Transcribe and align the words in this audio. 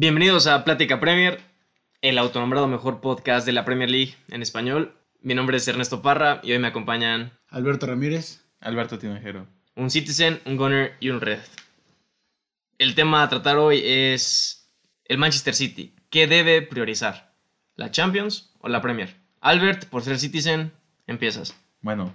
Bienvenidos 0.00 0.46
a 0.46 0.62
Plática 0.62 1.00
Premier, 1.00 1.40
el 2.02 2.18
autonombrado 2.18 2.68
mejor 2.68 3.00
podcast 3.00 3.44
de 3.44 3.50
la 3.50 3.64
Premier 3.64 3.90
League 3.90 4.14
en 4.28 4.42
español. 4.42 4.94
Mi 5.22 5.34
nombre 5.34 5.56
es 5.56 5.66
Ernesto 5.66 6.02
Parra 6.02 6.40
y 6.44 6.52
hoy 6.52 6.60
me 6.60 6.68
acompañan 6.68 7.32
Alberto 7.48 7.86
Ramírez, 7.86 8.44
Alberto 8.60 9.00
Tinajero, 9.00 9.48
un 9.74 9.90
Citizen, 9.90 10.40
un 10.44 10.56
Gunner 10.56 10.94
y 11.00 11.10
un 11.10 11.20
Red. 11.20 11.40
El 12.78 12.94
tema 12.94 13.24
a 13.24 13.28
tratar 13.28 13.56
hoy 13.56 13.82
es 13.84 14.70
el 15.04 15.18
Manchester 15.18 15.56
City. 15.56 15.96
¿Qué 16.10 16.28
debe 16.28 16.62
priorizar? 16.62 17.34
¿La 17.74 17.90
Champions 17.90 18.54
o 18.60 18.68
la 18.68 18.80
Premier? 18.80 19.16
Albert, 19.40 19.86
por 19.86 20.02
ser 20.02 20.20
Citizen, 20.20 20.70
empiezas. 21.08 21.56
Bueno, 21.80 22.14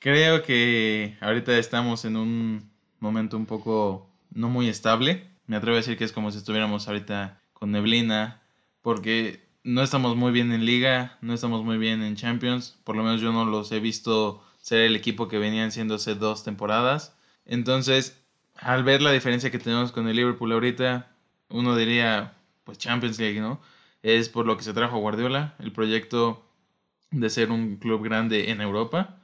creo 0.00 0.42
que 0.42 1.16
ahorita 1.20 1.56
estamos 1.58 2.04
en 2.04 2.16
un 2.16 2.72
momento 2.98 3.36
un 3.36 3.46
poco 3.46 4.10
no 4.32 4.48
muy 4.48 4.68
estable. 4.68 5.37
Me 5.48 5.56
atrevo 5.56 5.76
a 5.76 5.78
decir 5.78 5.96
que 5.96 6.04
es 6.04 6.12
como 6.12 6.30
si 6.30 6.38
estuviéramos 6.38 6.86
ahorita 6.86 7.40
con 7.54 7.72
neblina, 7.72 8.42
porque 8.82 9.48
no 9.64 9.82
estamos 9.82 10.14
muy 10.14 10.30
bien 10.30 10.52
en 10.52 10.66
liga, 10.66 11.18
no 11.22 11.32
estamos 11.32 11.64
muy 11.64 11.78
bien 11.78 12.02
en 12.02 12.16
Champions, 12.16 12.78
por 12.84 12.96
lo 12.96 13.02
menos 13.02 13.22
yo 13.22 13.32
no 13.32 13.46
los 13.46 13.72
he 13.72 13.80
visto 13.80 14.44
ser 14.60 14.82
el 14.82 14.94
equipo 14.94 15.26
que 15.26 15.38
venían 15.38 15.72
siendo 15.72 15.94
hace 15.94 16.14
dos 16.14 16.44
temporadas. 16.44 17.16
Entonces, 17.46 18.22
al 18.56 18.84
ver 18.84 19.00
la 19.00 19.10
diferencia 19.10 19.50
que 19.50 19.58
tenemos 19.58 19.90
con 19.90 20.06
el 20.06 20.16
Liverpool 20.16 20.52
ahorita, 20.52 21.10
uno 21.48 21.76
diría, 21.76 22.34
pues 22.64 22.76
Champions 22.76 23.18
League, 23.18 23.40
¿no? 23.40 23.58
Es 24.02 24.28
por 24.28 24.44
lo 24.44 24.56
que 24.58 24.64
se 24.64 24.74
trajo 24.74 24.98
Guardiola, 24.98 25.54
el 25.60 25.72
proyecto 25.72 26.44
de 27.10 27.30
ser 27.30 27.50
un 27.50 27.76
club 27.76 28.04
grande 28.04 28.50
en 28.50 28.60
Europa. 28.60 29.16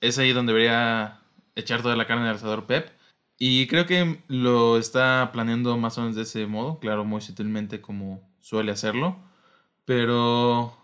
Es 0.00 0.18
ahí 0.18 0.32
donde 0.32 0.52
debería 0.52 1.20
echar 1.54 1.82
toda 1.82 1.94
la 1.94 2.08
carne 2.08 2.28
al 2.28 2.34
asador 2.34 2.66
Pep. 2.66 2.90
Y 3.42 3.66
creo 3.68 3.86
que 3.86 4.22
lo 4.28 4.76
está 4.76 5.30
planeando 5.32 5.78
más 5.78 5.96
o 5.96 6.02
menos 6.02 6.14
de 6.14 6.22
ese 6.22 6.46
modo, 6.46 6.78
claro, 6.78 7.06
muy 7.06 7.22
sutilmente 7.22 7.80
como 7.80 8.20
suele 8.42 8.70
hacerlo, 8.70 9.16
pero 9.86 10.76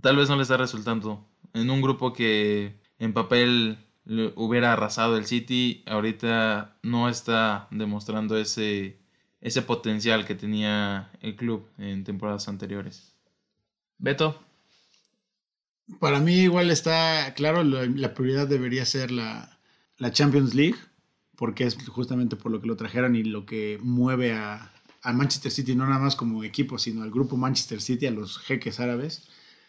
tal 0.00 0.16
vez 0.16 0.30
no 0.30 0.36
le 0.36 0.42
está 0.42 0.56
resultando. 0.56 1.28
En 1.52 1.68
un 1.68 1.82
grupo 1.82 2.14
que 2.14 2.80
en 2.98 3.12
papel 3.12 3.76
hubiera 4.34 4.72
arrasado 4.72 5.18
el 5.18 5.26
City, 5.26 5.82
ahorita 5.84 6.78
no 6.82 7.10
está 7.10 7.68
demostrando 7.70 8.38
ese, 8.38 8.98
ese 9.42 9.60
potencial 9.60 10.24
que 10.24 10.34
tenía 10.34 11.10
el 11.20 11.36
club 11.36 11.68
en 11.76 12.02
temporadas 12.02 12.48
anteriores. 12.48 13.14
Beto. 13.98 14.42
Para 16.00 16.18
mí 16.18 16.34
igual 16.44 16.70
está 16.70 17.34
claro, 17.34 17.62
la, 17.62 18.14
prioridad 18.14 18.48
debería 18.48 18.86
ser 18.86 19.10
la, 19.10 19.58
la, 19.98 20.12
Champions 20.12 20.54
League, 20.54 20.78
porque 21.36 21.64
es 21.64 21.76
justamente 21.88 22.36
por 22.36 22.52
lo 22.52 22.60
que 22.60 22.66
lo 22.66 22.76
trajeron 22.76 23.16
y 23.16 23.24
lo 23.24 23.46
que 23.46 23.78
mueve 23.82 24.32
a, 24.32 24.72
a, 25.02 25.12
Manchester 25.12 25.50
City, 25.50 25.74
no 25.74 25.86
nada 25.86 25.98
más 25.98 26.16
como 26.16 26.44
equipo, 26.44 26.78
sino 26.78 27.02
al 27.02 27.10
grupo 27.10 27.36
Manchester 27.36 27.80
City, 27.80 28.06
a 28.06 28.10
los 28.10 28.38
jeques 28.38 28.80
árabes. 28.80 29.28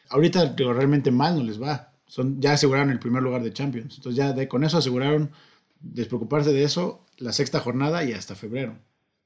Ahorita 0.10 0.46
digo, 0.54 0.74
realmente 0.74 1.12
mal 1.12 1.38
no 1.38 1.44
les 1.44 1.62
va. 1.62 1.92
Son, 2.08 2.40
ya 2.40 2.54
aseguraron 2.54 2.92
el 2.92 3.00
primer 3.00 3.24
lugar 3.24 3.44
de 3.44 3.52
Champions. 3.52 3.96
Entonces 3.98 4.18
ya 4.18 4.48
con 4.48 4.64
eso 4.64 4.78
aseguraron 4.78 5.32
despreocuparse 5.80 6.52
de 6.52 6.64
eso 6.64 7.06
la 7.18 7.34
sexta 7.34 7.60
jornada 7.60 8.04
y 8.04 8.14
hasta 8.14 8.36
febrero, 8.36 8.78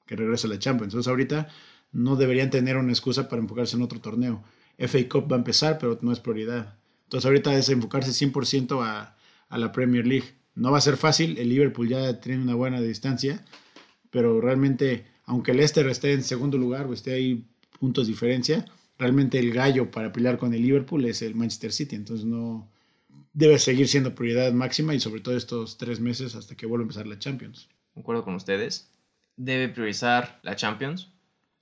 que 0.05 0.15
regresa 0.15 0.47
la 0.47 0.59
Champions. 0.59 0.93
Entonces 0.93 1.09
ahorita 1.09 1.49
no 1.91 2.15
deberían 2.15 2.49
tener 2.49 2.77
una 2.77 2.91
excusa 2.91 3.27
para 3.27 3.41
enfocarse 3.41 3.75
en 3.75 3.81
otro 3.81 3.99
torneo. 3.99 4.43
FA 4.77 4.99
Cup 5.09 5.31
va 5.31 5.35
a 5.35 5.39
empezar, 5.39 5.77
pero 5.77 5.97
no 6.01 6.11
es 6.11 6.19
prioridad. 6.19 6.77
Entonces 7.05 7.25
ahorita 7.25 7.55
es 7.55 7.69
enfocarse 7.69 8.11
100% 8.11 8.83
a, 8.83 9.15
a 9.49 9.57
la 9.57 9.71
Premier 9.71 10.05
League. 10.05 10.38
No 10.55 10.71
va 10.71 10.79
a 10.79 10.81
ser 10.81 10.97
fácil, 10.97 11.37
el 11.37 11.49
Liverpool 11.49 11.87
ya 11.87 12.19
tiene 12.19 12.41
una 12.41 12.55
buena 12.55 12.81
distancia, 12.81 13.45
pero 14.09 14.41
realmente, 14.41 15.05
aunque 15.25 15.51
el 15.51 15.57
Leicester 15.57 15.87
esté 15.87 16.13
en 16.13 16.23
segundo 16.23 16.57
lugar 16.57 16.87
o 16.87 16.93
esté 16.93 17.13
ahí 17.13 17.45
puntos 17.79 18.07
de 18.07 18.13
diferencia, 18.13 18.65
realmente 18.97 19.39
el 19.39 19.53
gallo 19.53 19.89
para 19.89 20.11
pelear 20.11 20.37
con 20.37 20.53
el 20.53 20.61
Liverpool 20.61 21.05
es 21.05 21.21
el 21.21 21.35
Manchester 21.35 21.71
City. 21.71 21.95
Entonces 21.95 22.25
no 22.25 22.69
debe 23.33 23.57
seguir 23.57 23.87
siendo 23.87 24.15
prioridad 24.15 24.51
máxima 24.51 24.93
y 24.93 24.99
sobre 24.99 25.21
todo 25.21 25.37
estos 25.37 25.77
tres 25.77 25.99
meses 25.99 26.35
hasta 26.35 26.55
que 26.55 26.65
vuelva 26.65 26.83
a 26.83 26.87
empezar 26.87 27.07
la 27.07 27.19
Champions. 27.19 27.69
Concuerdo 27.93 28.23
con 28.23 28.35
ustedes. 28.35 28.91
Debe 29.37 29.69
priorizar 29.69 30.39
la 30.43 30.55
Champions. 30.55 31.09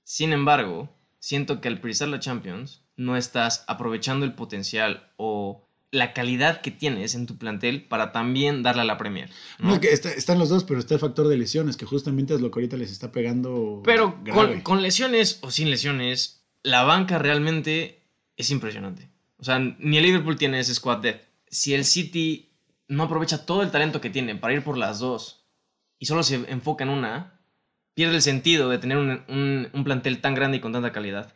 Sin 0.02 0.32
embargo, 0.32 0.90
siento 1.20 1.60
que 1.60 1.68
al 1.68 1.80
priorizar 1.80 2.08
la 2.08 2.20
Champions 2.20 2.82
no 2.96 3.16
estás 3.16 3.64
aprovechando 3.68 4.26
el 4.26 4.34
potencial 4.34 5.12
o 5.16 5.67
la 5.90 6.12
calidad 6.12 6.60
que 6.60 6.70
tienes 6.70 7.14
en 7.14 7.26
tu 7.26 7.38
plantel 7.38 7.82
para 7.84 8.12
también 8.12 8.62
darle 8.62 8.82
a 8.82 8.84
la 8.84 8.98
Premier. 8.98 9.30
No, 9.58 9.80
que 9.80 9.88
están 9.92 10.38
los 10.38 10.48
dos, 10.48 10.64
pero 10.64 10.80
está 10.80 10.94
el 10.94 11.00
factor 11.00 11.28
de 11.28 11.36
lesiones, 11.36 11.76
que 11.76 11.86
justamente 11.86 12.34
es 12.34 12.40
lo 12.40 12.50
que 12.50 12.60
ahorita 12.60 12.76
les 12.76 12.90
está 12.90 13.10
pegando. 13.10 13.82
Pero 13.84 14.22
con, 14.32 14.60
con, 14.60 14.82
lesiones 14.82 15.38
o 15.42 15.50
sin 15.50 15.70
lesiones, 15.70 16.44
la 16.62 16.84
banca 16.84 17.18
realmente 17.18 18.02
es 18.36 18.50
impresionante. 18.50 19.10
O 19.38 19.44
sea, 19.44 19.58
ni 19.58 19.96
el 19.96 20.04
Liverpool 20.04 20.36
tiene 20.36 20.60
ese 20.60 20.74
squad 20.74 20.98
depth. 20.98 21.26
Si 21.48 21.72
el 21.72 21.84
City 21.84 22.50
no 22.88 23.04
aprovecha 23.04 23.46
todo 23.46 23.62
el 23.62 23.70
talento 23.70 24.00
que 24.00 24.10
tiene 24.10 24.34
para 24.34 24.54
ir 24.54 24.62
por 24.62 24.76
las 24.76 24.98
dos 24.98 25.46
y 25.98 26.06
solo 26.06 26.22
se 26.22 26.34
enfoca 26.48 26.84
en 26.84 26.90
una, 26.90 27.40
pierde 27.94 28.16
el 28.16 28.22
sentido 28.22 28.68
de 28.68 28.78
tener 28.78 28.98
un, 28.98 29.68
un 29.72 29.84
plantel 29.84 30.20
tan 30.20 30.34
grande 30.34 30.58
y 30.58 30.60
con 30.60 30.72
tanta 30.72 30.92
calidad. 30.92 31.32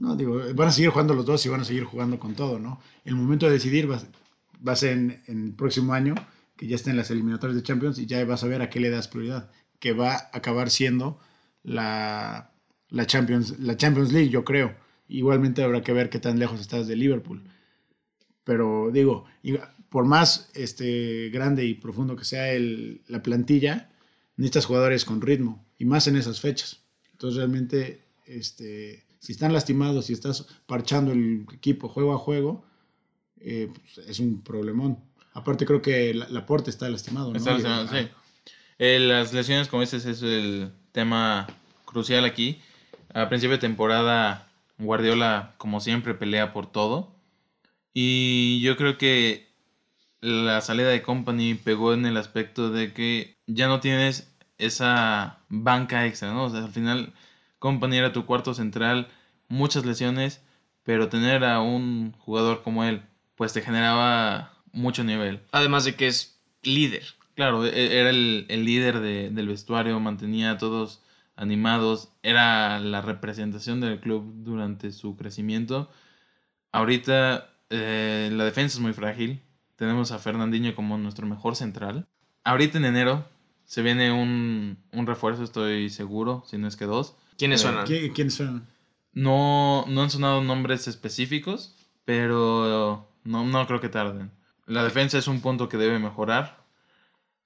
No, 0.00 0.16
digo, 0.16 0.40
van 0.54 0.68
a 0.68 0.72
seguir 0.72 0.88
jugando 0.88 1.12
los 1.12 1.26
dos 1.26 1.44
y 1.44 1.50
van 1.50 1.60
a 1.60 1.64
seguir 1.64 1.84
jugando 1.84 2.18
con 2.18 2.34
todo, 2.34 2.58
¿no? 2.58 2.80
El 3.04 3.16
momento 3.16 3.44
de 3.44 3.52
decidir 3.52 3.88
va, 3.88 4.00
va 4.66 4.72
a 4.72 4.76
ser 4.76 4.92
en, 4.92 5.22
el 5.26 5.52
próximo 5.52 5.92
año, 5.92 6.14
que 6.56 6.66
ya 6.66 6.76
estén 6.76 6.96
las 6.96 7.10
eliminatorias 7.10 7.54
de 7.54 7.62
Champions 7.62 7.98
y 7.98 8.06
ya 8.06 8.24
vas 8.24 8.42
a 8.42 8.46
ver 8.46 8.62
a 8.62 8.70
qué 8.70 8.80
le 8.80 8.88
das 8.88 9.08
prioridad, 9.08 9.50
que 9.78 9.92
va 9.92 10.14
a 10.14 10.30
acabar 10.32 10.70
siendo 10.70 11.20
la, 11.62 12.50
la, 12.88 13.06
Champions, 13.06 13.58
la 13.58 13.76
Champions 13.76 14.10
League, 14.10 14.30
yo 14.30 14.42
creo. 14.42 14.74
Igualmente 15.06 15.62
habrá 15.62 15.82
que 15.82 15.92
ver 15.92 16.08
qué 16.08 16.18
tan 16.18 16.38
lejos 16.38 16.62
estás 16.62 16.86
de 16.86 16.96
Liverpool. 16.96 17.44
Pero 18.42 18.90
digo, 18.90 19.26
por 19.90 20.06
más 20.06 20.50
este, 20.54 21.28
grande 21.28 21.66
y 21.66 21.74
profundo 21.74 22.16
que 22.16 22.24
sea 22.24 22.50
el, 22.52 23.02
la 23.06 23.22
plantilla, 23.22 23.90
necesitas 24.36 24.64
jugadores 24.64 25.04
con 25.04 25.20
ritmo, 25.20 25.62
y 25.76 25.84
más 25.84 26.06
en 26.06 26.16
esas 26.16 26.40
fechas. 26.40 26.84
Entonces 27.12 27.36
realmente 27.36 28.02
este, 28.24 29.04
si 29.20 29.32
están 29.32 29.52
lastimados, 29.52 30.06
si 30.06 30.14
estás 30.14 30.46
parchando 30.66 31.12
el 31.12 31.46
equipo 31.52 31.88
juego 31.88 32.14
a 32.14 32.18
juego, 32.18 32.64
eh, 33.40 33.70
pues, 33.72 34.08
es 34.08 34.18
un 34.18 34.42
problemón. 34.42 34.98
Aparte 35.34 35.66
creo 35.66 35.80
que 35.80 36.12
la, 36.14 36.46
porte 36.46 36.70
está 36.70 36.88
lastimado. 36.88 37.30
¿no? 37.30 37.36
Está 37.36 37.52
lastimado, 37.52 37.86
sí. 37.88 38.08
Eh, 38.78 38.98
las 38.98 39.32
lesiones, 39.32 39.68
como 39.68 39.82
dices, 39.82 40.06
es 40.06 40.22
el 40.22 40.72
tema 40.92 41.46
crucial 41.84 42.24
aquí. 42.24 42.60
A 43.12 43.28
principio 43.28 43.56
de 43.56 43.60
temporada, 43.60 44.48
Guardiola, 44.78 45.54
como 45.58 45.80
siempre, 45.80 46.14
pelea 46.14 46.52
por 46.54 46.66
todo. 46.72 47.14
Y 47.92 48.60
yo 48.62 48.76
creo 48.76 48.96
que 48.96 49.48
la 50.22 50.62
salida 50.62 50.88
de 50.88 51.02
Company 51.02 51.54
pegó 51.54 51.92
en 51.92 52.06
el 52.06 52.16
aspecto 52.16 52.70
de 52.70 52.94
que 52.94 53.36
ya 53.46 53.68
no 53.68 53.80
tienes 53.80 54.32
esa 54.56 55.40
banca 55.48 56.06
extra, 56.06 56.32
¿no? 56.32 56.44
O 56.44 56.50
sea, 56.50 56.64
al 56.64 56.72
final 56.72 57.12
Company 57.60 57.98
era 57.98 58.12
tu 58.12 58.26
cuarto 58.26 58.54
central, 58.54 59.06
muchas 59.48 59.86
lesiones, 59.86 60.42
pero 60.82 61.08
tener 61.08 61.44
a 61.44 61.60
un 61.60 62.12
jugador 62.18 62.62
como 62.62 62.82
él, 62.82 63.02
pues 63.36 63.52
te 63.52 63.62
generaba 63.62 64.54
mucho 64.72 65.04
nivel. 65.04 65.40
Además 65.52 65.84
de 65.84 65.94
que 65.94 66.08
es 66.08 66.40
líder. 66.62 67.04
Claro, 67.34 67.64
e-, 67.64 68.00
era 68.00 68.10
el, 68.10 68.46
líder 68.48 69.00
del 69.00 69.46
vestuario, 69.46 70.00
mantenía 70.00 70.52
a 70.52 70.58
todos 70.58 71.02
animados, 71.36 72.12
era 72.22 72.80
la 72.80 73.02
representación 73.02 73.80
del 73.80 74.00
club 74.00 74.32
durante 74.42 74.90
su 74.90 75.16
crecimiento. 75.16 75.90
Ahorita 76.72 77.50
eh, 77.70 78.30
la 78.32 78.44
defensa 78.44 78.78
es 78.78 78.80
muy 78.80 78.92
frágil. 78.92 79.42
Tenemos 79.76 80.12
a 80.12 80.18
Fernandinho 80.18 80.74
como 80.74 80.98
nuestro 80.98 81.26
mejor 81.26 81.56
central. 81.56 82.06
Ahorita 82.44 82.78
en 82.78 82.84
enero 82.84 83.24
se 83.64 83.82
viene 83.82 84.12
un, 84.12 84.78
un 84.92 85.06
refuerzo, 85.06 85.44
estoy 85.44 85.88
seguro, 85.90 86.42
si 86.46 86.58
no 86.58 86.68
es 86.68 86.76
que 86.76 86.84
dos. 86.84 87.16
¿Quiénes 87.40 87.62
suenan? 87.62 87.86
¿Quiénes 87.86 88.34
suenan? 88.34 88.68
No, 89.14 89.86
no 89.88 90.02
han 90.02 90.10
sonado 90.10 90.42
nombres 90.42 90.86
específicos, 90.88 91.74
pero 92.04 93.08
no, 93.24 93.46
no 93.46 93.66
creo 93.66 93.80
que 93.80 93.88
tarden. 93.88 94.30
La 94.66 94.84
defensa 94.84 95.16
es 95.16 95.26
un 95.26 95.40
punto 95.40 95.66
que 95.70 95.78
debe 95.78 95.98
mejorar. 95.98 96.62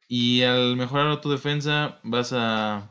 Y 0.08 0.43
al 0.43 0.75
mejorar 0.76 1.20
tu 1.20 1.31
defensa 1.31 2.00
vas 2.02 2.32
a, 2.32 2.91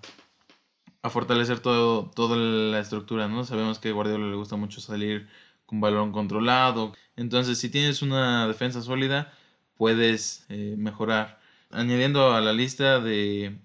a 1.01 1.09
fortalecer 1.09 1.59
todo, 1.59 2.09
toda 2.09 2.37
la 2.37 2.79
estructura, 2.79 3.27
¿no? 3.27 3.43
Sabemos 3.43 3.79
que 3.79 3.89
a 3.89 3.91
Guardiola 3.91 4.27
le 4.27 4.37
gusta 4.37 4.55
mucho 4.55 4.79
salir 4.79 5.27
con 5.65 5.81
balón 5.81 6.13
controlado. 6.13 6.93
Entonces, 7.17 7.57
si 7.57 7.67
tienes 7.67 8.01
una 8.01 8.47
defensa 8.47 8.81
sólida, 8.81 9.33
puedes 9.75 10.45
eh, 10.47 10.75
mejorar. 10.77 11.41
Añadiendo 11.69 12.33
a 12.33 12.39
la 12.39 12.53
lista 12.53 13.01
de 13.01 13.59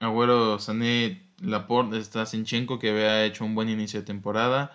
Agüero, 0.00 0.58
Sané, 0.58 1.29
Laporte 1.40 1.98
está 1.98 2.26
Sinchenko 2.26 2.78
que 2.78 2.90
había 2.90 3.24
hecho 3.24 3.44
un 3.44 3.54
buen 3.54 3.68
inicio 3.68 4.00
de 4.00 4.06
temporada. 4.06 4.72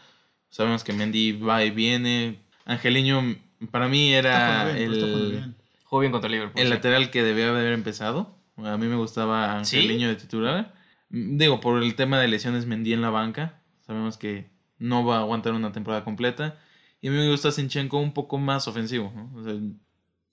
Sabemos 0.49 0.83
que 0.83 0.93
Mendy 0.93 1.33
va 1.33 1.63
y 1.63 1.71
viene. 1.71 2.39
Angeliño 2.65 3.37
para 3.71 3.87
mí 3.87 4.13
era 4.13 4.77
el 4.77 5.55
joven 5.83 6.11
contra 6.11 6.29
Liverpool. 6.29 6.61
El 6.61 6.69
lateral 6.69 7.11
que 7.11 7.23
debía 7.23 7.49
haber 7.49 7.73
empezado. 7.73 8.35
A 8.57 8.77
mí 8.77 8.87
me 8.87 8.95
gustaba 8.95 9.57
Angeliño 9.57 10.07
de 10.07 10.15
titular. 10.15 10.73
Digo, 11.09 11.59
por 11.59 11.81
el 11.81 11.95
tema 11.95 12.19
de 12.19 12.27
lesiones 12.27 12.65
Mendy 12.65 12.93
en 12.93 13.01
la 13.01 13.09
banca. 13.09 13.61
Sabemos 13.81 14.17
que 14.17 14.49
no 14.79 15.05
va 15.05 15.17
a 15.17 15.19
aguantar 15.19 15.53
una 15.53 15.71
temporada 15.71 16.03
completa. 16.03 16.57
Y 17.01 17.09
a 17.09 17.11
mí 17.11 17.17
me 17.17 17.29
gusta 17.29 17.51
Sinchenko 17.51 17.99
un 17.99 18.13
poco 18.13 18.37
más 18.37 18.67
ofensivo. 18.67 19.13
¿no? 19.15 19.31
O 19.35 19.43
sea, 19.43 19.53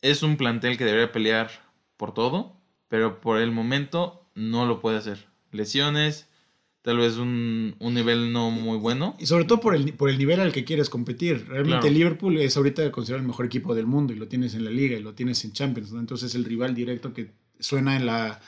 es 0.01 0.23
un 0.23 0.37
plantel 0.37 0.79
que 0.79 0.85
debería 0.85 1.13
pelear 1.13 1.51
por 1.97 2.15
todo, 2.15 2.57
pero 2.89 3.21
por 3.21 3.39
el 3.39 3.53
momento 3.53 4.29
no 4.35 4.67
lo 4.67 4.81
puede 4.81 4.99
hacer. 4.99 5.32
Lesiones, 5.53 6.27
tal 6.83 6.99
vez 6.99 7.17
un, 7.17 7.77
un 7.79 7.95
nivel 7.95 8.33
no 8.33 8.51
muy 8.51 8.77
bueno. 8.77 9.17
Y 9.21 9.27
sobre 9.27 9.45
todo 9.45 9.61
por 9.61 9.75
el, 9.75 9.95
por 9.95 10.11
el 10.11 10.19
nivel 10.19 10.41
al 10.41 10.53
que 10.53 10.65
quieres 10.65 10.91
competir. 10.91 11.47
Realmente 11.47 11.81
Claro. 11.83 11.95
Liverpool 11.95 12.39
es 12.39 12.57
ahorita 12.57 12.91
considerado 12.91 13.23
el 13.23 13.29
mejor 13.29 13.47
equipo 13.47 13.75
del 13.75 13.87
mundo 13.87 14.13
y 14.13 14.17
lo 14.17 14.29
tienes 14.29 14.55
en 14.55 14.65
la 14.65 14.71
liga 14.71 14.97
y 14.99 15.03
lo 15.03 15.15
tienes 15.15 15.45
en 15.45 15.53
Champions. 15.53 15.93
¿no? 15.93 16.01
Entonces 16.01 16.31
es 16.31 16.35
el 16.35 16.45
rival 16.45 16.75
directo 16.75 17.13
que 17.13 17.31
suena 17.61 17.97
en 17.97 18.07
la, 18.07 18.41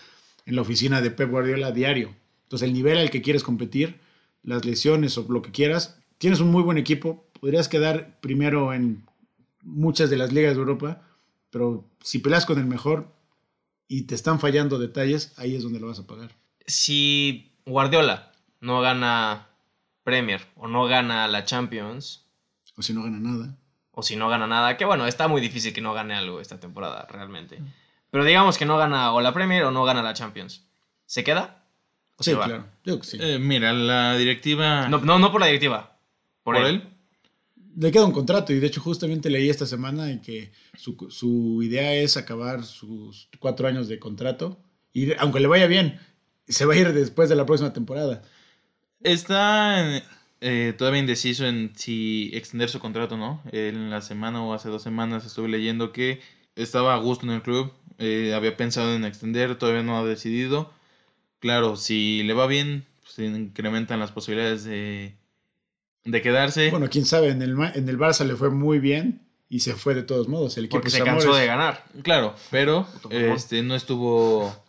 en 0.47 0.57
la 0.57 0.63
oficina 0.63 1.01
de 1.01 1.11
Pep 1.11 1.31
Guardiola 1.31 1.69
a 1.69 1.73
diario. 1.73 2.15
Entonces 2.45 2.67
el 2.67 2.75
nivel 2.75 2.99
al 2.99 3.11
que 3.11 3.23
quieres 3.23 3.43
competir, 3.45 4.01
las 4.43 4.65
lesiones 4.65 5.17
o 5.17 5.27
lo 5.29 5.43
que 5.43 5.51
quieras, 5.51 5.99
tienes 6.19 6.41
un 6.41 6.51
muy 6.51 6.63
buen 6.63 6.79
equipo. 6.79 7.27
Podrías 7.41 7.69
quedar 7.69 8.19
primero 8.21 8.73
en 8.75 9.05
muchas 9.63 10.11
de 10.11 10.17
las 10.17 10.33
ligas 10.33 10.55
de 10.55 10.61
Europa, 10.61 11.03
pero 11.51 11.89
si 12.03 12.19
peleas 12.19 12.47
con 12.47 12.59
el 12.59 12.67
mejor 12.67 13.13
y 13.89 14.03
te 14.03 14.15
están 14.15 14.41
fallando 14.41 14.79
detalles, 14.79 15.33
ahí 15.37 15.55
es 15.55 15.63
donde 15.63 15.81
lo 15.81 15.87
vas 15.87 15.99
a 15.99 16.07
pagar. 16.07 16.35
Si 16.67 17.53
Guardiola 17.67 18.33
no 18.61 18.81
gana 18.81 19.49
Premier 20.03 20.41
o 20.57 20.69
no 20.69 20.87
gana 20.87 21.29
la 21.29 21.45
Champions, 21.45 22.25
O 22.77 22.83
si 22.83 22.93
no 22.93 23.03
gana 23.05 23.19
nada. 23.21 23.57
o 23.93 24.03
si 24.03 24.17
no 24.17 24.29
gana 24.29 24.47
nada, 24.47 24.77
que 24.77 24.85
bueno, 24.85 25.07
está 25.07 25.29
muy 25.29 25.41
difícil 25.41 25.73
que 25.73 25.81
no 25.81 25.95
gane 25.95 26.15
algo 26.15 26.41
esta 26.41 26.59
temporada 26.61 27.07
realmente. 27.11 27.59
Pero 28.11 28.25
digamos 28.25 28.59
que 28.59 28.65
no 28.67 28.77
gana 28.79 29.13
o 29.13 29.21
la 29.21 29.33
Premier 29.33 29.65
o 29.65 29.71
no 29.71 29.85
gana 29.85 30.03
la 30.03 30.15
Champions. 30.15 30.65
¿Se 31.07 31.23
queda? 31.25 31.65
¿O 32.17 32.23
Sí, 32.23 32.31
se 32.31 32.37
va? 32.37 32.47
claro. 32.47 32.67
Yo 32.85 33.03
sí. 33.03 33.19
Eh, 33.21 33.39
mira, 33.39 33.73
la 33.73 34.17
directiva 34.17 34.89
No, 34.89 34.99
no, 34.99 35.19
no 35.19 35.31
por 35.33 35.41
la 35.41 35.47
directiva. 35.47 35.99
Por, 36.43 36.57
por 36.57 36.65
él. 36.65 36.75
él. 36.77 36.89
Le 37.77 37.91
queda 37.91 38.05
un 38.05 38.13
contrato 38.13 38.53
y 38.53 38.61
de 38.61 38.69
hecho 38.69 38.81
justamente 38.81 39.29
leí 39.31 39.49
esta 39.51 39.67
semana 39.67 40.09
en 40.11 40.21
que 40.21 40.53
su, 40.77 40.97
su 41.11 41.61
idea 41.63 41.93
es 41.95 42.17
acabar 42.17 42.63
sus 42.63 43.29
cuatro 43.41 43.67
años 43.67 43.89
de 43.89 43.99
contrato 43.99 44.59
y 44.93 45.13
aunque 45.15 45.41
le 45.41 45.49
vaya 45.49 45.67
bien, 45.67 45.99
se 46.49 46.65
va 46.65 46.75
a 46.75 46.77
ir 46.77 46.93
después 46.93 47.29
de 47.29 47.37
la 47.37 47.47
próxima 47.47 47.73
temporada. 47.73 48.23
Está 49.03 50.03
eh, 50.41 50.75
todavía 50.77 51.01
indeciso 51.01 51.47
en 51.47 51.73
si 51.77 52.31
extender 52.35 52.69
su 52.71 52.79
contrato 52.79 53.15
o 53.17 53.19
no. 53.19 53.43
En 53.53 53.91
la 53.91 54.01
semana 54.01 54.43
o 54.43 54.55
hace 54.55 54.69
dos 54.69 54.83
semanas 54.83 55.27
estuve 55.27 55.49
leyendo 55.49 55.93
que 55.93 56.21
estaba 56.57 56.95
a 56.95 56.99
gusto 56.99 57.27
en 57.27 57.33
el 57.33 57.43
club, 57.43 57.73
eh, 57.99 58.33
había 58.35 58.57
pensado 58.57 58.95
en 58.95 59.05
extender, 59.05 59.57
todavía 59.57 59.83
no 59.83 59.99
ha 59.99 60.05
decidido. 60.05 60.73
Claro, 61.41 61.77
si 61.77 62.23
le 62.23 62.33
va 62.33 62.47
bien, 62.47 62.85
pues, 63.03 63.15
se 63.15 63.25
incrementan 63.27 64.01
las 64.01 64.13
posibilidades 64.13 64.65
de, 64.65 65.15
de 66.05 66.23
quedarse. 66.23 66.71
Bueno, 66.71 66.89
quién 66.89 67.05
sabe, 67.05 67.29
en 67.29 67.43
el, 67.43 67.55
Ma- 67.55 67.73
en 67.75 67.89
el 67.89 67.99
Barça 67.99 68.25
le 68.25 68.37
fue 68.37 68.51
muy 68.51 68.79
bien 68.79 69.21
y 69.51 69.61
se 69.61 69.75
fue 69.75 69.95
de 69.95 70.03
todos 70.03 70.29
modos. 70.29 70.57
El 70.57 70.65
equipo 70.67 70.79
Porque 70.81 70.91
se 70.91 71.03
cansó 71.05 71.35
de 71.35 71.47
ganar. 71.47 71.85
Claro, 72.03 72.35
pero 72.51 72.87
este, 73.11 73.63
no 73.63 73.75
estuvo 73.75 74.64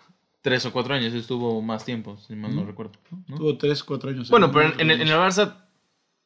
tres 0.46 0.64
o 0.68 0.72
cuatro 0.72 0.94
años, 0.94 1.12
estuvo 1.16 1.60
más 1.64 1.84
tiempo, 1.84 2.18
si 2.18 2.36
mal 2.36 2.56
no 2.56 2.64
recuerdo. 2.64 2.92
¿no? 3.26 3.36
Tuvo 3.36 3.58
tres, 3.58 3.84
cuatro 3.84 4.12
años. 4.12 4.30
Bueno, 4.30 4.52
pero 4.52 4.68
en, 4.74 4.80
en 4.80 4.92
el, 4.92 5.02
en 5.02 5.08
el 5.08 5.16
Barça 5.16 5.56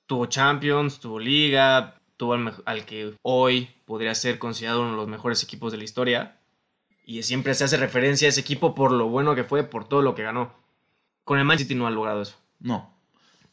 tuvo 0.08 0.26
Champions, 0.26 1.00
tuvo 1.00 1.22
Liga, 1.22 1.96
tuvo 2.18 2.34
al, 2.34 2.54
al 2.66 2.86
que 2.86 3.14
hoy 3.22 3.70
podría 3.86 4.14
ser 4.14 4.38
considerado 4.38 4.82
uno 4.82 4.92
de 4.92 4.98
los 4.98 5.08
mejores 5.08 5.42
equipos 5.42 5.72
de 5.72 5.78
la 5.78 5.86
historia. 5.86 6.38
Y 7.06 7.24
siempre 7.24 7.54
se 7.54 7.64
hace 7.64 7.78
referencia 7.78 8.28
a 8.28 8.30
ese 8.30 8.42
equipo 8.42 8.76
por 8.76 8.92
lo 8.92 9.08
bueno 9.08 9.36
que 9.36 9.46
fue, 9.46 9.64
por 9.64 9.88
todo 9.88 10.02
lo 10.02 10.16
que 10.16 10.24
ganó. 10.24 10.54
Con 11.24 11.40
el 11.40 11.46
Man 11.46 11.58
City 11.58 11.74
no 11.74 11.88
ha 11.88 11.92
logrado 11.92 12.22
eso. 12.22 12.36
No. 12.60 12.94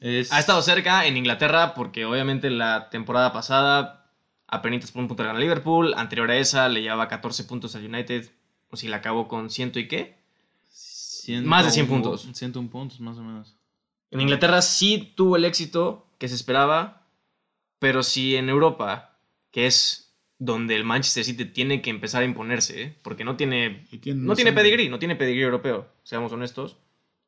Es, 0.00 0.32
Ha 0.32 0.40
estado 0.40 0.60
cerca 0.62 1.06
en 1.06 1.16
Inglaterra 1.16 1.74
porque 1.74 2.04
obviamente 2.04 2.50
la 2.50 2.90
temporada 2.90 3.32
pasada 3.32 4.10
apenas 4.48 4.90
por 4.90 5.02
un 5.02 5.06
punto 5.06 5.22
le 5.22 5.28
ganó 5.28 5.38
a 5.38 5.42
Liverpool. 5.42 5.94
Anterior 5.96 6.28
a 6.28 6.36
esa 6.38 6.68
le 6.68 6.82
llevaba 6.82 7.06
14 7.06 7.44
puntos 7.44 7.76
al 7.76 7.84
United. 7.86 8.32
O 8.68 8.76
si 8.76 8.88
la 8.88 8.96
acabó 8.96 9.28
con 9.28 9.48
ciento 9.48 9.78
y 9.78 9.86
qué. 9.86 10.15
Más 11.44 11.64
de 11.64 11.70
100 11.72 11.86
puntos. 11.86 12.28
101 12.32 12.70
puntos, 12.70 13.00
más 13.00 13.18
o 13.18 13.22
menos. 13.22 13.56
En 14.10 14.20
Inglaterra 14.20 14.62
sí 14.62 15.12
tuvo 15.16 15.36
el 15.36 15.44
éxito 15.44 16.06
que 16.18 16.28
se 16.28 16.34
esperaba, 16.34 17.06
pero 17.78 18.02
si 18.02 18.36
en 18.36 18.48
Europa, 18.48 19.18
que 19.50 19.66
es 19.66 20.06
donde 20.38 20.76
el 20.76 20.84
Manchester 20.84 21.24
City 21.24 21.46
tiene 21.46 21.82
que 21.82 21.90
empezar 21.90 22.22
a 22.22 22.26
imponerse, 22.26 22.82
¿eh? 22.82 22.98
porque 23.02 23.24
no 23.24 23.36
tiene, 23.36 23.86
no 24.14 24.34
tiene 24.34 24.52
pedigrí, 24.52 24.88
no 24.88 24.98
tiene 24.98 25.16
pedigrí 25.16 25.42
europeo, 25.42 25.88
seamos 26.02 26.32
honestos. 26.32 26.76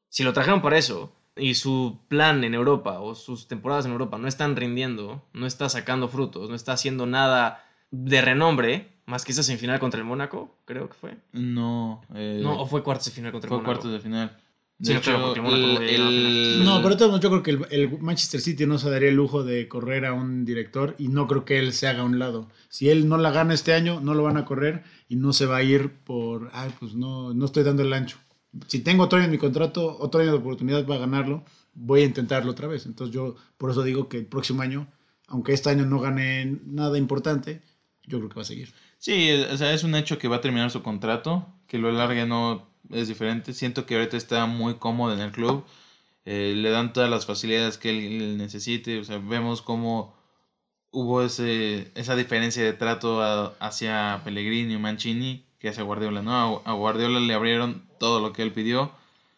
Si 0.08 0.24
lo 0.24 0.32
trajeron 0.32 0.62
para 0.62 0.78
eso 0.78 1.14
y 1.36 1.54
su 1.54 2.00
plan 2.08 2.44
en 2.44 2.54
Europa 2.54 3.00
o 3.00 3.14
sus 3.14 3.48
temporadas 3.48 3.86
en 3.86 3.92
Europa 3.92 4.18
no 4.18 4.28
están 4.28 4.56
rindiendo, 4.56 5.26
no 5.32 5.46
está 5.46 5.68
sacando 5.68 6.08
frutos, 6.08 6.48
no 6.48 6.54
está 6.54 6.72
haciendo 6.72 7.06
nada 7.06 7.64
de 7.90 8.20
renombre, 8.20 8.97
más 9.08 9.24
que 9.24 9.32
esa 9.32 9.42
semifinal 9.42 9.80
contra 9.80 9.98
el 10.00 10.06
Mónaco, 10.06 10.54
creo 10.64 10.88
que 10.88 10.94
fue. 10.94 11.16
No. 11.32 12.02
eh, 12.14 12.40
No, 12.42 12.60
o 12.60 12.66
fue 12.66 12.82
cuartos 12.82 13.06
de 13.06 13.12
final 13.12 13.32
contra 13.32 13.46
el 13.48 13.50
fue 13.50 13.56
Mónaco. 13.58 13.72
cuartos 13.72 13.92
de 13.92 14.00
final. 14.00 14.36
Sí, 14.80 14.92
De 14.92 14.98
hecho, 15.00 15.18
porque 15.20 15.40
el 15.40 15.44
Mónaco 15.44 15.66
no 15.66 15.80
el- 15.80 15.88
el- 16.60 16.64
No, 16.64 16.80
pero 16.82 17.18
yo 17.18 17.30
creo 17.30 17.42
que 17.42 17.50
el, 17.50 17.66
el 17.70 17.98
Manchester 18.00 18.40
City 18.40 18.64
no 18.64 18.78
se 18.78 18.88
daría 18.90 19.08
el 19.08 19.16
lujo 19.16 19.42
de 19.42 19.66
correr 19.66 20.06
a 20.06 20.12
un 20.12 20.44
director 20.44 20.94
y 20.98 21.08
no 21.08 21.26
creo 21.26 21.44
que 21.44 21.58
él 21.58 21.72
se 21.72 21.88
haga 21.88 22.02
a 22.02 22.04
un 22.04 22.20
lado. 22.20 22.48
Si 22.68 22.88
él 22.88 23.08
no 23.08 23.18
la 23.18 23.32
gana 23.32 23.54
este 23.54 23.74
año, 23.74 24.00
no 24.00 24.14
lo 24.14 24.22
van 24.22 24.36
a 24.36 24.44
correr 24.44 24.84
y 25.08 25.16
no 25.16 25.32
se 25.32 25.46
va 25.46 25.56
a 25.56 25.62
ir 25.64 25.90
por, 26.04 26.50
ay, 26.52 26.70
pues 26.78 26.94
no, 26.94 27.34
no 27.34 27.44
estoy 27.46 27.64
dando 27.64 27.82
el 27.82 27.92
ancho. 27.92 28.18
Si 28.68 28.78
tengo 28.80 29.02
otro 29.04 29.18
año 29.18 29.24
en 29.26 29.32
mi 29.32 29.38
contrato, 29.38 29.96
otro 29.98 30.20
año 30.20 30.30
de 30.30 30.38
oportunidad 30.38 30.86
para 30.86 31.00
ganarlo, 31.00 31.44
voy 31.74 32.02
a 32.02 32.04
intentarlo 32.04 32.50
otra 32.52 32.68
vez. 32.68 32.86
Entonces 32.86 33.12
yo 33.12 33.34
por 33.56 33.70
eso 33.72 33.82
digo 33.82 34.08
que 34.08 34.18
el 34.18 34.26
próximo 34.26 34.62
año, 34.62 34.86
aunque 35.26 35.54
este 35.54 35.70
año 35.70 35.86
no 35.86 35.98
gane 35.98 36.58
nada 36.66 36.98
importante, 36.98 37.62
yo 38.06 38.18
creo 38.18 38.28
que 38.28 38.36
va 38.36 38.42
a 38.42 38.44
seguir. 38.44 38.72
Sí, 38.98 39.30
o 39.32 39.56
sea, 39.56 39.72
es 39.72 39.84
un 39.84 39.94
hecho 39.94 40.18
que 40.18 40.28
va 40.28 40.36
a 40.36 40.40
terminar 40.40 40.70
su 40.70 40.82
contrato, 40.82 41.46
que 41.66 41.78
lo 41.78 41.88
alargue 41.88 42.26
no 42.26 42.68
es 42.90 43.06
diferente. 43.08 43.52
Siento 43.54 43.86
que 43.86 43.94
ahorita 43.94 44.16
está 44.16 44.46
muy 44.46 44.74
cómodo 44.78 45.12
en 45.14 45.20
el 45.20 45.30
club, 45.32 45.64
eh, 46.24 46.54
le 46.56 46.70
dan 46.70 46.92
todas 46.92 47.10
las 47.10 47.26
facilidades 47.26 47.78
que 47.78 47.90
él 47.90 48.36
necesite, 48.38 48.98
o 49.00 49.04
sea, 49.04 49.18
vemos 49.18 49.62
cómo 49.62 50.14
hubo 50.92 51.22
ese, 51.22 51.92
esa 51.96 52.16
diferencia 52.16 52.64
de 52.64 52.74
trato 52.74 53.22
hacia 53.60 54.22
Pellegrini 54.24 54.74
y 54.74 54.78
Mancini 54.78 55.46
que 55.58 55.68
hacia 55.70 55.84
Guardiola, 55.84 56.22
¿no? 56.22 56.62
A, 56.64 56.70
a 56.70 56.74
Guardiola 56.74 57.20
le 57.20 57.34
abrieron 57.34 57.88
todo 57.98 58.20
lo 58.20 58.32
que 58.32 58.42
él 58.42 58.52
pidió. 58.52 58.92